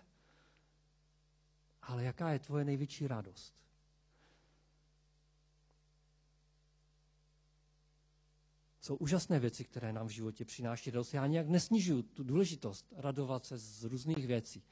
Ale 1.81 2.03
jaká 2.03 2.29
je 2.29 2.39
tvoje 2.39 2.65
největší 2.65 3.07
radost? 3.07 3.53
Jsou 8.81 8.95
úžasné 8.95 9.39
věci, 9.39 9.63
které 9.63 9.93
nám 9.93 10.07
v 10.07 10.11
životě 10.11 10.45
přináší 10.45 10.91
radost. 10.91 11.13
Já 11.13 11.27
nějak 11.27 11.47
nesnižuju 11.47 12.01
tu 12.01 12.23
důležitost 12.23 12.93
radovat 12.95 13.45
se 13.45 13.57
z 13.57 13.83
různých 13.83 14.27
věcí. 14.27 14.63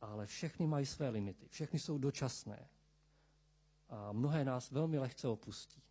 Ale 0.00 0.26
všechny 0.26 0.66
mají 0.66 0.86
své 0.86 1.08
limity. 1.08 1.48
Všechny 1.48 1.78
jsou 1.78 1.98
dočasné. 1.98 2.68
A 3.88 4.12
mnohé 4.12 4.44
nás 4.44 4.70
velmi 4.70 4.98
lehce 4.98 5.28
opustí. 5.28 5.82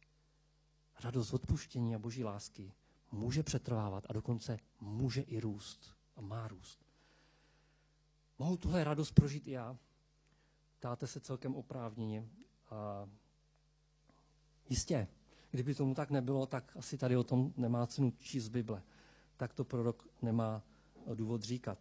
Radost 1.03 1.33
odpuštění 1.33 1.95
a 1.95 1.99
boží 1.99 2.23
lásky 2.23 2.73
může 3.11 3.43
přetrvávat 3.43 4.03
a 4.09 4.13
dokonce 4.13 4.59
může 4.81 5.21
i 5.21 5.39
růst. 5.39 5.95
A 6.15 6.21
má 6.21 6.47
růst. 6.47 6.85
Mohu 8.39 8.57
tuhle 8.57 8.83
radost 8.83 9.11
prožít 9.11 9.47
i 9.47 9.51
já. 9.51 9.77
Ptáte 10.79 11.07
se 11.07 11.19
celkem 11.19 11.55
oprávněně. 11.55 12.27
A 12.69 13.09
jistě, 14.69 15.07
Kdyby 15.55 15.75
tomu 15.75 15.95
tak 15.95 16.09
nebylo, 16.11 16.45
tak 16.45 16.77
asi 16.77 16.97
tady 16.97 17.17
o 17.17 17.23
tom 17.23 17.53
nemá 17.57 17.87
cenu 17.87 18.13
číst 18.19 18.47
Bible. 18.47 18.81
tak 19.37 19.53
to 19.53 19.63
prorok 19.63 20.07
nemá 20.21 20.61
důvod 21.13 21.43
říkat. 21.43 21.79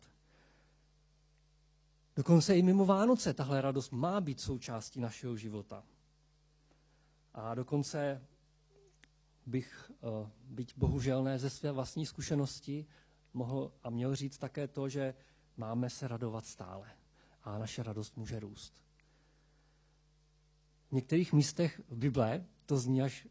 Dokonce 2.16 2.56
i 2.56 2.62
mimo 2.62 2.86
Vánoce 2.86 3.34
tahle 3.34 3.60
radost 3.60 3.90
má 3.92 4.20
být 4.20 4.40
součástí 4.40 5.00
našeho 5.00 5.36
života. 5.36 5.84
A 7.34 7.54
dokonce 7.54 8.26
bych, 9.46 9.90
eh, 9.90 10.30
byť 10.44 10.74
bohužel 10.76 11.24
ne 11.24 11.38
ze 11.38 11.50
své 11.50 11.72
vlastní 11.72 12.06
zkušenosti, 12.06 12.86
mohl 13.34 13.72
a 13.82 13.90
měl 13.90 14.16
říct 14.16 14.38
také 14.38 14.68
to, 14.68 14.88
že 14.88 15.14
máme 15.56 15.90
se 15.90 16.08
radovat 16.08 16.46
stále 16.46 16.86
a 17.44 17.58
naše 17.58 17.82
radost 17.82 18.16
může 18.16 18.40
růst. 18.40 18.84
V 20.88 20.92
některých 20.92 21.32
místech 21.32 21.80
v 21.88 21.96
Bible 21.96 22.44
to 22.66 22.78
zní 22.78 23.02
až 23.02 23.24
uh, 23.26 23.30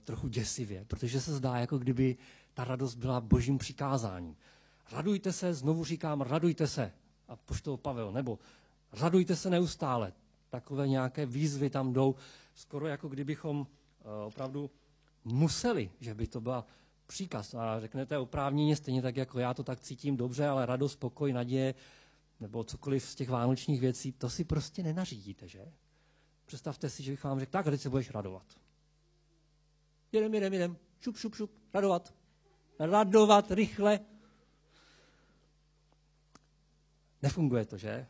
trochu 0.00 0.28
děsivě, 0.28 0.84
protože 0.84 1.20
se 1.20 1.36
zdá, 1.36 1.56
jako 1.56 1.78
kdyby 1.78 2.16
ta 2.54 2.64
radost 2.64 2.94
byla 2.94 3.20
božím 3.20 3.58
přikázáním. 3.58 4.36
Radujte 4.92 5.32
se, 5.32 5.54
znovu 5.54 5.84
říkám, 5.84 6.20
radujte 6.20 6.66
se. 6.66 6.92
A 7.28 7.36
poštol 7.36 7.76
Pavel, 7.76 8.12
nebo 8.12 8.38
radujte 8.92 9.36
se 9.36 9.50
neustále. 9.50 10.12
Takové 10.50 10.88
nějaké 10.88 11.26
výzvy 11.26 11.70
tam 11.70 11.92
jdou, 11.92 12.14
skoro 12.54 12.86
jako 12.86 13.08
kdybychom 13.08 13.60
uh, 13.60 13.66
opravdu 14.26 14.70
museli, 15.24 15.90
že 16.00 16.14
by 16.14 16.26
to 16.26 16.40
byla 16.40 16.66
příkaz. 17.06 17.54
A 17.54 17.80
řeknete 17.80 18.18
oprávněně, 18.18 18.76
stejně 18.76 19.02
tak 19.02 19.16
jako 19.16 19.38
já 19.38 19.54
to 19.54 19.62
tak 19.62 19.80
cítím 19.80 20.16
dobře, 20.16 20.46
ale 20.46 20.66
radost, 20.66 20.96
pokoj, 20.96 21.32
naděje, 21.32 21.74
nebo 22.40 22.64
cokoliv 22.64 23.04
z 23.04 23.14
těch 23.14 23.30
vánočních 23.30 23.80
věcí, 23.80 24.12
to 24.12 24.30
si 24.30 24.44
prostě 24.44 24.82
nenařídíte, 24.82 25.48
že? 25.48 25.72
Představte 26.46 26.90
si, 26.90 27.02
že 27.02 27.10
bych 27.10 27.24
vám 27.24 27.40
řekl, 27.40 27.52
tak, 27.52 27.64
teď 27.64 27.80
se 27.80 27.90
budeš 27.90 28.10
radovat. 28.10 28.46
Jedem, 30.12 30.34
jedem, 30.34 30.52
jedem, 30.52 30.76
šup, 31.00 31.16
šup, 31.16 31.34
šup, 31.34 31.50
radovat. 31.74 32.14
Radovat 32.78 33.50
rychle. 33.50 34.00
Nefunguje 37.22 37.64
to, 37.64 37.76
že? 37.76 38.06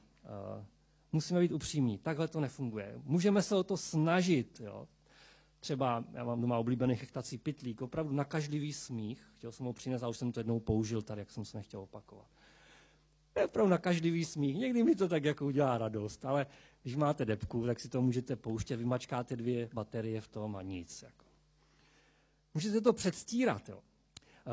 Uh, 0.57 0.65
musíme 1.13 1.41
být 1.41 1.53
upřímní. 1.53 1.99
Takhle 1.99 2.29
to 2.29 2.41
nefunguje. 2.41 3.01
Můžeme 3.05 3.43
se 3.43 3.57
o 3.57 3.63
to 3.63 3.77
snažit, 3.77 4.61
jo? 4.61 4.89
Třeba, 5.63 6.05
já 6.13 6.25
mám 6.25 6.41
doma 6.41 6.59
oblíbený 6.59 6.97
chechtací 6.97 7.39
pitlík, 7.39 7.83
opravdu 7.83 8.13
na 8.13 8.25
každý 8.25 8.73
smích. 8.73 9.33
Chtěl 9.37 9.53
jsem 9.53 9.67
ho 9.67 9.73
přinést 9.73 10.03
a 10.03 10.09
už 10.09 10.17
jsem 10.17 10.33
to 10.33 10.41
jednou 10.41 10.61
použil 10.61 11.03
tady, 11.03 11.21
jak 11.21 11.31
jsem 11.31 11.45
se 11.45 11.57
nechtěl 11.57 11.81
opakovat. 11.81 12.27
Je 13.37 13.45
opravdu 13.45 13.71
na 13.71 13.79
každý 13.79 14.25
smích. 14.25 14.57
Někdy 14.57 14.83
mi 14.83 14.95
to 14.95 15.09
tak 15.09 15.25
jako 15.25 15.47
udělá 15.47 15.79
radost, 15.79 16.25
ale 16.25 16.47
když 16.83 16.97
máte 16.97 17.25
depku, 17.25 17.67
tak 17.67 17.81
si 17.81 17.89
to 17.89 18.03
můžete 18.03 18.37
pouštět, 18.37 18.77
vymačkáte 18.77 19.37
dvě 19.37 19.69
baterie 19.75 20.21
v 20.21 20.29
tom 20.29 20.57
a 20.57 20.63
nic. 20.63 21.03
Jako. 21.03 21.25
Můžete 22.55 22.81
to 22.81 22.93
předstírat. 22.93 23.69
Jo. 23.69 23.83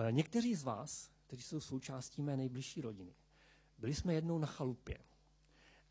E, 0.08 0.12
někteří 0.12 0.56
z 0.56 0.63
vás, 0.63 1.12
kteří 1.28 1.41
jsou 1.41 1.60
součástí 1.60 2.22
mé 2.22 2.38
nejbližší 2.38 2.82
rodiny, 2.82 3.13
byli 3.78 3.95
jsme 3.95 4.13
jednou 4.13 4.38
na 4.38 4.48
chalupě. 4.48 4.98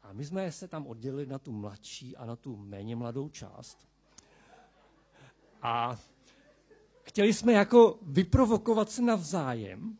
A 0.03 0.13
my 0.13 0.25
jsme 0.25 0.53
se 0.53 0.69
tam 0.69 0.87
oddělili 0.87 1.27
na 1.27 1.39
tu 1.39 1.53
mladší 1.53 2.17
a 2.17 2.27
na 2.27 2.37
tu 2.37 2.57
méně 2.57 2.97
mladou 2.97 3.29
část. 3.29 3.89
A 5.63 5.99
chtěli 7.03 7.35
jsme 7.35 7.53
jako 7.53 7.99
vyprovokovat 8.03 8.91
se 8.91 9.03
navzájem 9.03 9.99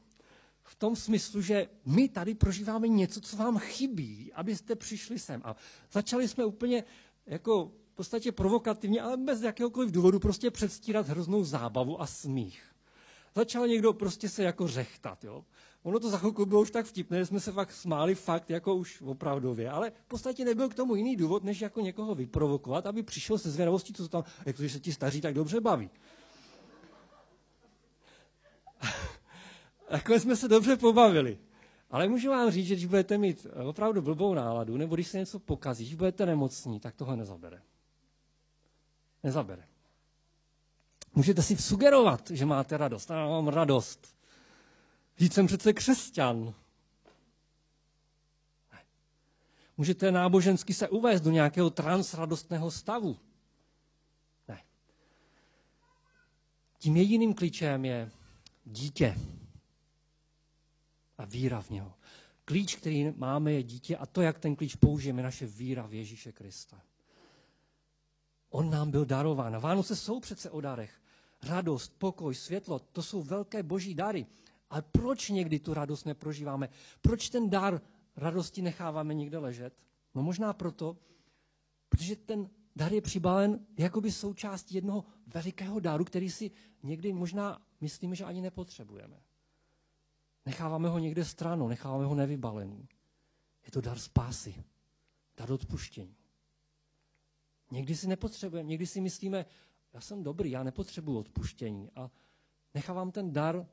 v 0.63 0.75
tom 0.75 0.97
smyslu, 0.97 1.43
že 1.43 1.69
my 1.85 2.09
tady 2.09 2.35
prožíváme 2.35 2.89
něco, 2.89 3.21
co 3.21 3.37
vám 3.37 3.59
chybí, 3.59 4.33
abyste 4.33 4.77
přišli 4.77 5.19
sem. 5.19 5.43
A 5.45 5.57
začali 5.93 6.29
jsme 6.29 6.45
úplně 6.45 6.85
jako 7.27 7.73
v 7.93 7.95
podstatě 7.95 8.33
provokativně, 8.33 9.01
ale 9.03 9.17
bez 9.17 9.43
jakéhokoliv 9.43 9.91
důvodu 9.91 10.19
prostě 10.21 10.51
předstírat 10.51 11.09
hroznou 11.09 11.45
zábavu 11.45 12.01
a 12.03 12.07
smích. 12.07 12.63
Začal 13.35 13.67
někdo 13.69 13.93
prostě 13.93 14.29
se 14.29 14.43
jako 14.43 14.69
řechtat, 14.69 15.25
jo. 15.25 15.45
Ono 15.83 16.01
to 16.01 16.11
za 16.11 16.19
chvilku 16.19 16.47
bylo 16.47 16.61
už 16.61 16.71
tak 16.71 16.87
vtipné, 16.87 17.19
že 17.19 17.27
jsme 17.27 17.41
se 17.41 17.53
fakt 17.53 17.73
smáli 17.73 18.15
fakt 18.15 18.51
jako 18.51 18.75
už 18.75 19.03
opravdově, 19.03 19.71
ale 19.71 19.91
v 19.91 20.09
podstatě 20.09 20.45
nebyl 20.45 20.69
k 20.69 20.75
tomu 20.75 20.95
jiný 20.95 21.17
důvod, 21.17 21.45
než 21.45 21.61
jako 21.61 21.81
někoho 21.81 22.15
vyprovokovat, 22.15 22.87
aby 22.87 23.03
přišel 23.03 23.39
se 23.39 23.51
zvědavostí, 23.51 23.93
co 23.93 24.09
tam, 24.09 24.25
jak 24.47 24.59
že 24.59 24.69
se 24.69 24.81
ti 24.81 24.93
staří 24.93 25.21
tak 25.21 25.35
dobře 25.35 25.61
baví. 25.61 25.91
Takhle 29.89 30.21
jsme 30.21 30.37
se 30.37 30.49
dobře 30.49 30.77
pobavili. 30.77 31.39
Ale 31.91 32.09
můžu 32.09 32.31
vám 32.31 32.51
říct, 32.51 32.67
že 32.67 32.75
když 32.75 32.87
budete 32.87 33.19
mít 33.19 33.47
opravdu 33.65 34.03
blbou 34.03 34.35
náladu, 34.35 34.77
nebo 34.77 34.95
když 34.95 35.09
se 35.09 35.19
něco 35.19 35.39
pokazí, 35.39 35.85
když 35.85 35.95
budete 35.95 36.27
nemocní, 36.27 36.81
tak 36.81 36.95
tohle 36.95 37.17
nezabere. 37.17 37.63
Nezabere. 39.23 39.65
Můžete 41.15 41.43
si 41.43 41.57
sugerovat, 41.57 42.31
že 42.31 42.47
máte 42.47 42.77
radost. 42.77 43.11
Já 43.11 43.27
mám 43.29 43.49
radost. 43.49 44.18
Vždyť 45.19 45.33
jsem 45.33 45.47
přece 45.47 45.73
křesťan. 45.73 46.55
Můžete 49.77 50.13
nábožensky 50.13 50.75
se 50.75 50.89
uvést 50.89 51.21
do 51.21 51.31
nějakého 51.31 51.71
transradostného 51.71 52.71
stavu. 52.71 53.19
Ne. 54.49 54.63
Tím 56.79 56.97
jediným 56.97 57.35
klíčem 57.35 57.85
je 57.85 58.11
dítě 58.65 59.19
a 61.19 61.25
víra 61.25 61.61
v 61.61 61.71
něho. 61.71 61.95
Klíč, 62.45 62.77
který 62.77 63.13
máme, 63.17 63.53
je 63.53 63.63
dítě 63.63 63.97
a 63.97 64.07
to, 64.07 64.23
jak 64.23 64.39
ten 64.39 64.57
klíč 64.57 64.75
použijeme, 64.75 65.23
naše 65.23 65.47
víra 65.47 65.87
v 65.87 65.95
Ježíše 65.95 66.33
Krista. 66.33 66.83
On 68.51 68.71
nám 68.71 68.91
byl 68.91 69.05
darován. 69.05 69.61
Vánoce 69.61 69.97
jsou 69.97 70.21
přece 70.21 70.51
o 70.51 70.61
darech. 70.61 71.01
Radost, 71.43 71.93
pokoj, 71.99 72.35
světlo, 72.35 72.79
to 72.79 73.03
jsou 73.03 73.23
velké 73.23 73.63
boží 73.63 73.95
dary. 73.95 74.27
Ale 74.71 74.83
proč 74.83 75.29
někdy 75.29 75.59
tu 75.59 75.75
radost 75.75 76.05
neprožíváme? 76.05 76.69
Proč 77.01 77.29
ten 77.31 77.51
dar 77.51 77.81
radosti 78.17 78.63
necháváme 78.63 79.15
někde 79.15 79.39
ležet? 79.39 79.75
No 80.15 80.23
možná 80.23 80.53
proto, 80.53 80.97
protože 81.89 82.17
ten 82.17 82.51
dar 82.77 82.93
je 82.93 83.01
přibalen 83.01 83.67
jakoby 83.79 84.13
součástí 84.13 84.75
jednoho 84.75 85.05
velikého 85.27 85.81
daru, 85.81 86.05
který 86.05 86.31
si 86.31 86.51
někdy 86.83 87.13
možná 87.13 87.63
myslíme, 87.81 88.17
že 88.17 88.25
ani 88.25 88.41
nepotřebujeme. 88.41 89.23
Necháváme 90.47 90.89
ho 90.89 90.99
někde 90.99 91.25
stranou, 91.25 91.69
necháváme 91.69 92.05
ho 92.05 92.15
nevybalený. 92.15 92.89
Je 93.65 93.71
to 93.71 93.81
dar 93.81 93.99
spásy, 93.99 94.65
dar 95.37 95.53
odpuštění. 95.53 96.17
Někdy 97.71 97.97
si 97.97 98.09
nepotřebujeme, 98.09 98.69
někdy 98.69 98.87
si 98.87 99.01
myslíme, 99.01 99.47
já 99.93 100.01
jsem 100.01 100.23
dobrý, 100.23 100.51
já 100.51 100.63
nepotřebuji 100.63 101.19
odpuštění 101.19 101.91
a 101.97 102.11
nechávám 102.75 103.11
ten 103.11 103.33
dar 103.33 103.67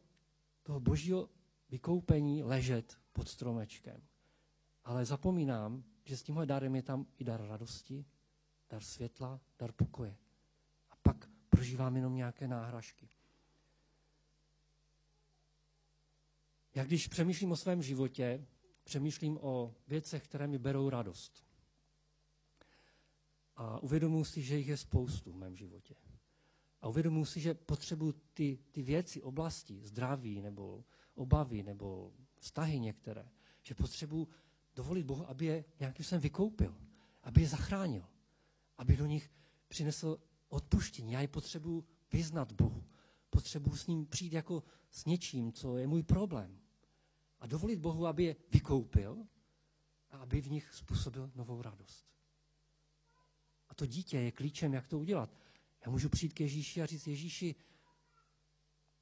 toho 0.65 0.80
božího 0.80 1.30
vykoupení 1.69 2.43
ležet 2.43 2.97
pod 3.13 3.30
stromečkem. 3.30 4.01
Ale 4.84 5.06
zapomínám, 5.06 5.84
že 6.04 6.17
s 6.17 6.23
tímhle 6.23 6.45
darem 6.45 6.75
je 6.75 6.84
tam 6.84 7.06
i 7.17 7.23
dar 7.23 7.41
radosti, 7.41 8.06
dar 8.69 8.84
světla, 8.84 9.41
dar 9.60 9.71
pokoje. 9.71 10.17
A 10.89 10.95
pak 10.95 11.30
prožívám 11.49 11.95
jenom 11.95 12.15
nějaké 12.15 12.47
náhražky. 12.47 13.10
Jak 16.75 16.88
když 16.88 17.08
přemýšlím 17.08 17.51
o 17.51 17.56
svém 17.56 17.82
životě, 17.82 18.47
přemýšlím 18.84 19.38
o 19.41 19.75
věcech, 19.88 20.23
které 20.23 20.47
mi 20.47 20.58
berou 20.58 20.89
radost. 20.89 21.45
A 23.56 23.80
uvědomuji 23.80 24.25
si, 24.25 24.41
že 24.41 24.58
jich 24.58 24.67
je 24.67 24.78
spoustu 24.78 25.32
v 25.32 25.36
mém 25.36 25.56
životě. 25.56 25.95
A 26.82 26.88
uvědomuji 26.88 27.26
si, 27.26 27.40
že 27.40 27.54
potřebuji 27.54 28.14
ty, 28.34 28.60
ty 28.72 28.82
věci, 28.84 29.22
oblasti, 29.22 29.82
zdraví 29.84 30.42
nebo 30.42 30.84
obavy 31.16 31.64
nebo 31.64 32.14
vztahy 32.40 32.80
některé, 32.80 33.30
že 33.64 33.76
potřebuji 33.76 34.28
dovolit 34.76 35.04
Bohu, 35.04 35.30
aby 35.30 35.46
je 35.46 35.66
nějakým 35.80 36.04
způsobem 36.04 36.22
vykoupil, 36.22 36.78
aby 37.24 37.42
je 37.42 37.48
zachránil, 37.48 38.06
aby 38.78 38.98
do 38.98 39.06
nich 39.06 39.32
přinesl 39.68 40.20
odpuštění. 40.50 41.12
Já 41.12 41.22
je 41.22 41.28
potřebuji 41.28 41.86
vyznat 42.12 42.52
Bohu. 42.52 42.84
Potřebuji 43.30 43.76
s 43.76 43.88
ním 43.88 44.06
přijít 44.06 44.34
jako 44.34 44.64
s 44.92 45.06
něčím, 45.06 45.54
co 45.54 45.78
je 45.78 45.88
můj 45.88 46.04
problém. 46.04 46.60
A 47.40 47.48
dovolit 47.48 47.80
Bohu, 47.80 48.08
aby 48.08 48.24
je 48.24 48.36
vykoupil 48.52 49.28
a 50.10 50.18
aby 50.18 50.42
v 50.42 50.52
nich 50.52 50.74
způsobil 50.74 51.32
novou 51.36 51.62
radost. 51.62 52.06
A 53.70 53.76
to 53.76 53.86
dítě 53.86 54.18
je 54.18 54.32
klíčem, 54.32 54.74
jak 54.74 54.88
to 54.88 55.00
udělat. 55.00 55.38
Já 55.86 55.91
můžu 55.91 56.10
přijít 56.10 56.34
k 56.34 56.39
Ježíši 56.39 56.82
a 56.82 56.86
říct, 56.86 57.08
Ježíši, 57.08 57.56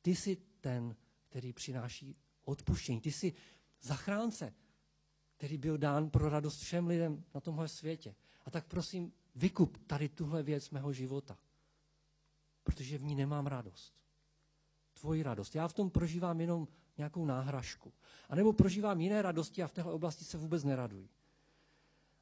ty 0.02 0.16
jsi 0.16 0.38
ten, 0.62 0.96
který 1.30 1.54
přináší 1.54 2.16
odpuštění. 2.44 3.02
Ty 3.02 3.12
jsi 3.12 3.34
zachránce, 3.82 4.54
který 5.38 5.58
byl 5.58 5.78
dán 5.78 6.10
pro 6.10 6.30
radost 6.30 6.60
všem 6.60 6.88
lidem 6.88 7.24
na 7.34 7.42
tomhle 7.42 7.68
světě. 7.68 8.16
A 8.46 8.52
tak 8.52 8.68
prosím, 8.68 9.14
vykup 9.36 9.78
tady 9.88 10.10
tuhle 10.10 10.44
věc 10.44 10.70
mého 10.70 10.94
života, 10.94 11.38
protože 12.64 12.98
v 12.98 13.04
ní 13.04 13.16
nemám 13.16 13.48
radost. 13.48 13.94
Tvoji 14.94 15.24
radost. 15.24 15.56
Já 15.56 15.68
v 15.68 15.74
tom 15.74 15.90
prožívám 15.90 16.42
jenom 16.42 16.68
nějakou 16.98 17.26
náhražku. 17.26 17.94
A 18.30 18.36
nebo 18.36 18.54
prožívám 18.54 19.02
jiné 19.02 19.22
radosti 19.22 19.64
a 19.64 19.68
v 19.68 19.72
téhle 19.72 19.94
oblasti 19.94 20.26
se 20.26 20.38
vůbec 20.38 20.64
neraduji. 20.64 21.10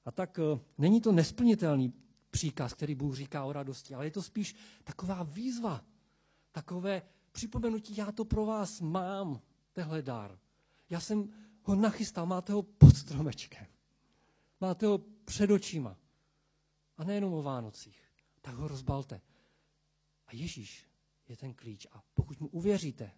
A 0.05 0.11
tak 0.11 0.37
uh, 0.37 0.59
není 0.77 1.01
to 1.01 1.11
nesplnitelný 1.11 1.93
příkaz, 2.31 2.73
který 2.73 2.95
Bůh 2.95 3.15
říká 3.15 3.43
o 3.43 3.53
radosti, 3.53 3.95
ale 3.95 4.05
je 4.05 4.11
to 4.11 4.23
spíš 4.23 4.55
taková 4.83 5.23
výzva, 5.23 5.85
takové 6.51 7.01
připomenutí, 7.31 7.97
já 7.97 8.11
to 8.11 8.25
pro 8.25 8.45
vás 8.45 8.81
mám, 8.81 9.41
tehle 9.73 10.01
dar. 10.01 10.39
Já 10.89 10.99
jsem 10.99 11.33
ho 11.63 11.75
nachystal, 11.75 12.25
máte 12.25 12.53
ho 12.53 12.63
pod 12.63 12.95
stromečkem. 12.97 13.65
Máte 14.61 14.85
ho 14.85 14.97
před 15.25 15.51
očima. 15.51 15.97
A 16.97 17.03
nejenom 17.03 17.33
o 17.33 17.41
Vánocích. 17.41 18.01
Tak 18.41 18.55
ho 18.55 18.67
rozbalte. 18.67 19.21
A 20.27 20.35
Ježíš 20.35 20.87
je 21.27 21.37
ten 21.37 21.53
klíč. 21.53 21.87
A 21.91 22.03
pokud 22.13 22.39
mu 22.39 22.47
uvěříte, 22.47 23.11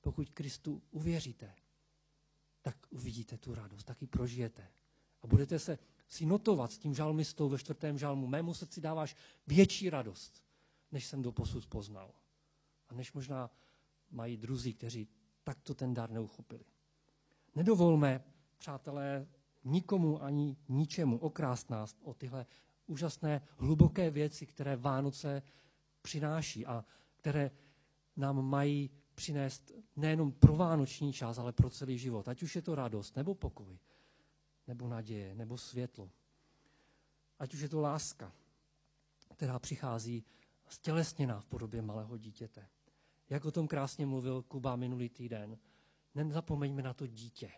pokud 0.00 0.30
Kristu 0.30 0.82
uvěříte, 0.90 1.54
tak 2.62 2.76
uvidíte 2.90 3.38
tu 3.38 3.54
radost, 3.54 3.84
tak 3.84 4.02
ji 4.02 4.08
prožijete. 4.08 4.68
A 5.22 5.26
budete 5.26 5.58
se 5.58 5.78
si 6.10 6.26
notovat 6.26 6.72
s 6.72 6.78
tím 6.78 6.94
žalmistou 6.94 7.48
ve 7.48 7.58
čtvrtém 7.58 7.98
žalmu. 7.98 8.26
Mému 8.26 8.54
srdci 8.54 8.80
dáváš 8.80 9.16
větší 9.46 9.90
radost, 9.90 10.44
než 10.92 11.06
jsem 11.06 11.22
do 11.22 11.32
posud 11.32 11.66
poznal. 11.66 12.10
A 12.88 12.94
než 12.94 13.12
možná 13.12 13.50
mají 14.10 14.36
druzí, 14.36 14.74
kteří 14.74 15.08
takto 15.44 15.74
ten 15.74 15.94
dar 15.94 16.10
neuchopili. 16.10 16.64
Nedovolme, 17.54 18.24
přátelé, 18.58 19.26
nikomu 19.64 20.22
ani 20.22 20.56
ničemu 20.68 21.18
okrást 21.18 21.70
nás 21.70 21.96
o 22.02 22.14
tyhle 22.14 22.46
úžasné, 22.86 23.42
hluboké 23.56 24.10
věci, 24.10 24.46
které 24.46 24.76
Vánoce 24.76 25.42
přináší 26.02 26.66
a 26.66 26.84
které 27.16 27.50
nám 28.16 28.42
mají 28.42 28.90
přinést 29.14 29.72
nejenom 29.96 30.32
pro 30.32 30.56
vánoční 30.56 31.12
čas, 31.12 31.38
ale 31.38 31.52
pro 31.52 31.70
celý 31.70 31.98
život. 31.98 32.28
Ať 32.28 32.42
už 32.42 32.56
je 32.56 32.62
to 32.62 32.74
radost, 32.74 33.16
nebo 33.16 33.34
pokoj, 33.34 33.78
nebo 34.70 34.88
naděje, 34.88 35.34
nebo 35.34 35.58
světlo. 35.58 36.10
Ať 37.38 37.54
už 37.54 37.60
je 37.60 37.68
to 37.68 37.80
láska, 37.80 38.32
která 39.34 39.58
přichází 39.58 40.24
stělesněná 40.68 41.40
v 41.40 41.46
podobě 41.46 41.82
malého 41.82 42.16
dítěte. 42.16 42.68
Jak 43.30 43.44
o 43.44 43.50
tom 43.50 43.68
krásně 43.68 44.06
mluvil 44.06 44.42
Kuba 44.42 44.76
minulý 44.76 45.08
týden, 45.08 45.58
nezapomeňme 46.14 46.82
na 46.82 46.94
to 46.94 47.06
dítě, 47.06 47.52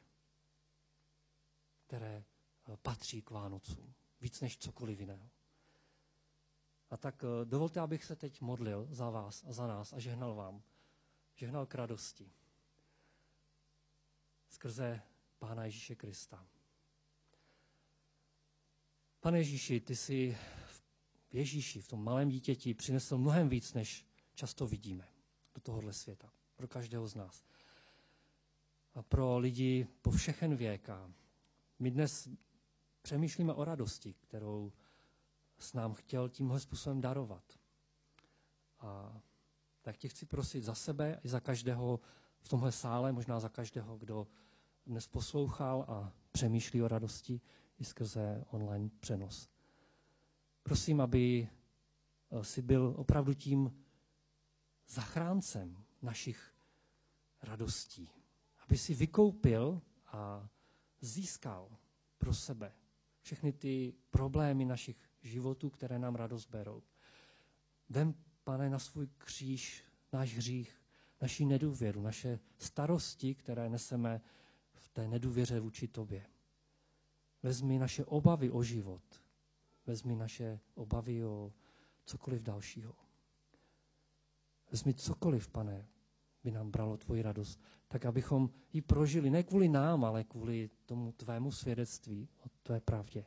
které 1.87 2.25
eh, 2.25 2.77
patří 2.77 3.22
k 3.22 3.31
Vánocům, 3.31 3.94
víc 4.20 4.40
než 4.40 4.59
cokoliv 4.59 5.01
jiného. 5.01 5.31
A 6.90 6.96
tak 6.96 7.25
eh, 7.25 7.44
dovolte, 7.44 7.81
abych 7.81 8.05
se 8.05 8.16
teď 8.16 8.40
modlil 8.40 8.88
za 8.90 9.11
vás 9.11 9.44
a 9.44 9.53
za 9.53 9.66
nás 9.66 9.92
a 9.92 9.98
žehnal 9.98 10.35
vám. 10.35 10.62
Žehnal 11.35 11.66
k 11.66 11.75
radosti. 11.75 12.33
Skrze 14.48 15.03
Pána 15.38 15.64
Ježíše 15.64 15.94
Krista. 15.94 16.46
Pane 19.22 19.38
Ježíši, 19.38 19.80
ty 19.80 19.96
jsi 19.96 20.37
v 21.30 21.35
Ježíši, 21.35 21.80
v 21.80 21.88
tom 21.88 22.04
malém 22.04 22.28
dítěti, 22.28 22.74
přinesl 22.74 23.18
mnohem 23.18 23.48
víc, 23.48 23.74
než 23.74 24.06
často 24.35 24.66
vidíme 24.66 25.08
do 25.54 25.61
tohohle 25.61 25.92
světa. 25.92 26.32
Pro 26.56 26.68
každého 26.68 27.08
z 27.08 27.14
nás. 27.14 27.44
A 28.94 29.02
pro 29.02 29.38
lidi 29.38 29.87
po 30.02 30.11
všechen 30.11 30.56
věk. 30.56 30.88
A 30.88 31.12
my 31.78 31.90
dnes 31.90 32.28
přemýšlíme 33.02 33.54
o 33.54 33.64
radosti, 33.64 34.14
kterou 34.14 34.72
s 35.58 35.72
nám 35.72 35.94
chtěl 35.94 36.28
tímhle 36.28 36.61
způsobem 36.61 37.00
darovat. 37.00 37.58
A 38.80 39.20
tak 39.82 39.96
tě 39.96 40.08
chci 40.08 40.26
prosit 40.26 40.64
za 40.64 40.74
sebe 40.74 41.20
i 41.24 41.28
za 41.28 41.40
každého 41.40 42.00
v 42.40 42.48
tomhle 42.48 42.72
sále, 42.72 43.12
možná 43.12 43.40
za 43.40 43.48
každého, 43.48 43.98
kdo 43.98 44.26
dnes 44.87 45.06
poslouchal 45.06 45.85
a 45.88 46.12
přemýšlí 46.32 46.82
o 46.82 46.88
radosti 46.88 47.40
i 47.78 47.85
skrze 47.85 48.44
online 48.50 48.90
přenos. 49.00 49.48
Prosím, 50.62 51.00
aby 51.00 51.48
eh, 52.30 52.44
si 52.44 52.62
byl 52.62 52.94
opravdu 52.96 53.35
tím 53.35 53.85
zachráncem 54.88 55.85
našich 56.02 56.54
radostí. 57.42 58.11
Aby 58.58 58.78
si 58.78 58.94
vykoupil 58.94 59.82
a 60.06 60.48
získal 61.00 61.76
pro 62.18 62.35
sebe 62.35 62.72
všechny 63.22 63.52
ty 63.52 63.94
problémy 64.11 64.64
našich 64.64 64.96
životů, 65.22 65.70
které 65.70 65.98
nám 65.98 66.14
radost 66.14 66.50
berou. 66.50 66.82
Vem, 67.88 68.14
pane, 68.44 68.70
na 68.70 68.78
svůj 68.78 69.08
kříž 69.18 69.85
náš 70.12 70.35
hřích, 70.35 70.82
naši 71.20 71.44
nedůvěru, 71.44 72.02
naše 72.02 72.38
starosti, 72.58 73.35
které 73.35 73.68
neseme 73.68 74.20
v 74.74 74.88
té 74.88 75.08
nedůvěře 75.08 75.61
vůči 75.61 75.88
tobě. 75.88 76.26
Vezmi 77.42 77.78
naše 77.78 78.05
obavy 78.05 78.50
o 78.50 78.62
život. 78.62 79.02
Vezmi 79.87 80.16
naše 80.16 80.61
obavy 80.74 81.24
o 81.24 81.52
cokoliv 82.05 82.42
dalšího. 82.42 82.94
Vezmi 84.70 84.94
cokoliv, 84.94 85.48
pane, 85.48 85.88
by 86.44 86.50
nám 86.50 86.70
bralo 86.70 86.96
tvoji 86.96 87.22
radost, 87.22 87.61
tak 87.88 88.05
abychom 88.05 88.50
ji 88.72 88.83
prožili 88.83 89.31
ne 89.31 89.42
kvůli 89.42 89.68
nám, 89.68 90.05
ale 90.05 90.24
kvůli 90.24 90.70
tomu 90.87 91.12
tvému 91.12 91.52
svědectví 91.52 92.28
o 92.46 92.48
tvé 92.62 92.81
pravdě. 92.81 93.24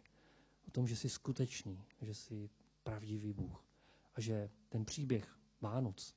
O 0.68 0.72
tom, 0.72 0.88
že 0.88 0.96
jsi 0.96 1.10
skutečný, 1.10 1.86
že 2.02 2.14
jsi 2.14 2.50
pravdivý 2.84 3.34
Bůh 3.34 3.66
a 4.14 4.22
že 4.22 4.50
ten 4.70 4.86
příběh 4.86 5.40
Vánoc 5.62 6.16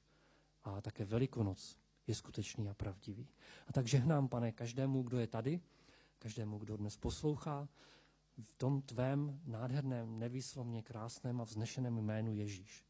a 0.65 0.81
také 0.81 1.05
Velikonoc 1.05 1.79
je 2.07 2.15
skutečný 2.15 2.69
a 2.69 2.75
pravdivý. 2.75 3.29
A 3.67 3.73
tak 3.73 3.87
žehnám, 3.87 4.29
pane, 4.29 4.53
každému, 4.53 5.03
kdo 5.03 5.19
je 5.19 5.27
tady, 5.27 5.61
každému, 6.19 6.59
kdo 6.59 6.77
dnes 6.77 6.97
poslouchá, 6.97 7.69
v 8.43 8.53
tom 8.53 8.83
tvém 8.83 9.41
nádherném, 9.45 10.19
nevýslovně 10.19 10.83
krásném 10.83 11.41
a 11.41 11.45
vznešeném 11.45 11.99
jménu 11.99 12.33
Ježíš, 12.35 12.85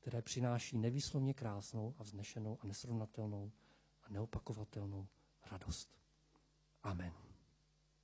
které 0.00 0.22
přináší 0.22 0.78
nevýslovně 0.78 1.34
krásnou 1.34 1.94
a 1.98 2.02
vznešenou 2.02 2.58
a 2.60 2.66
nesrovnatelnou 2.66 3.52
a 4.02 4.08
neopakovatelnou 4.08 5.08
radost. 5.50 5.98
Amen. 6.82 7.23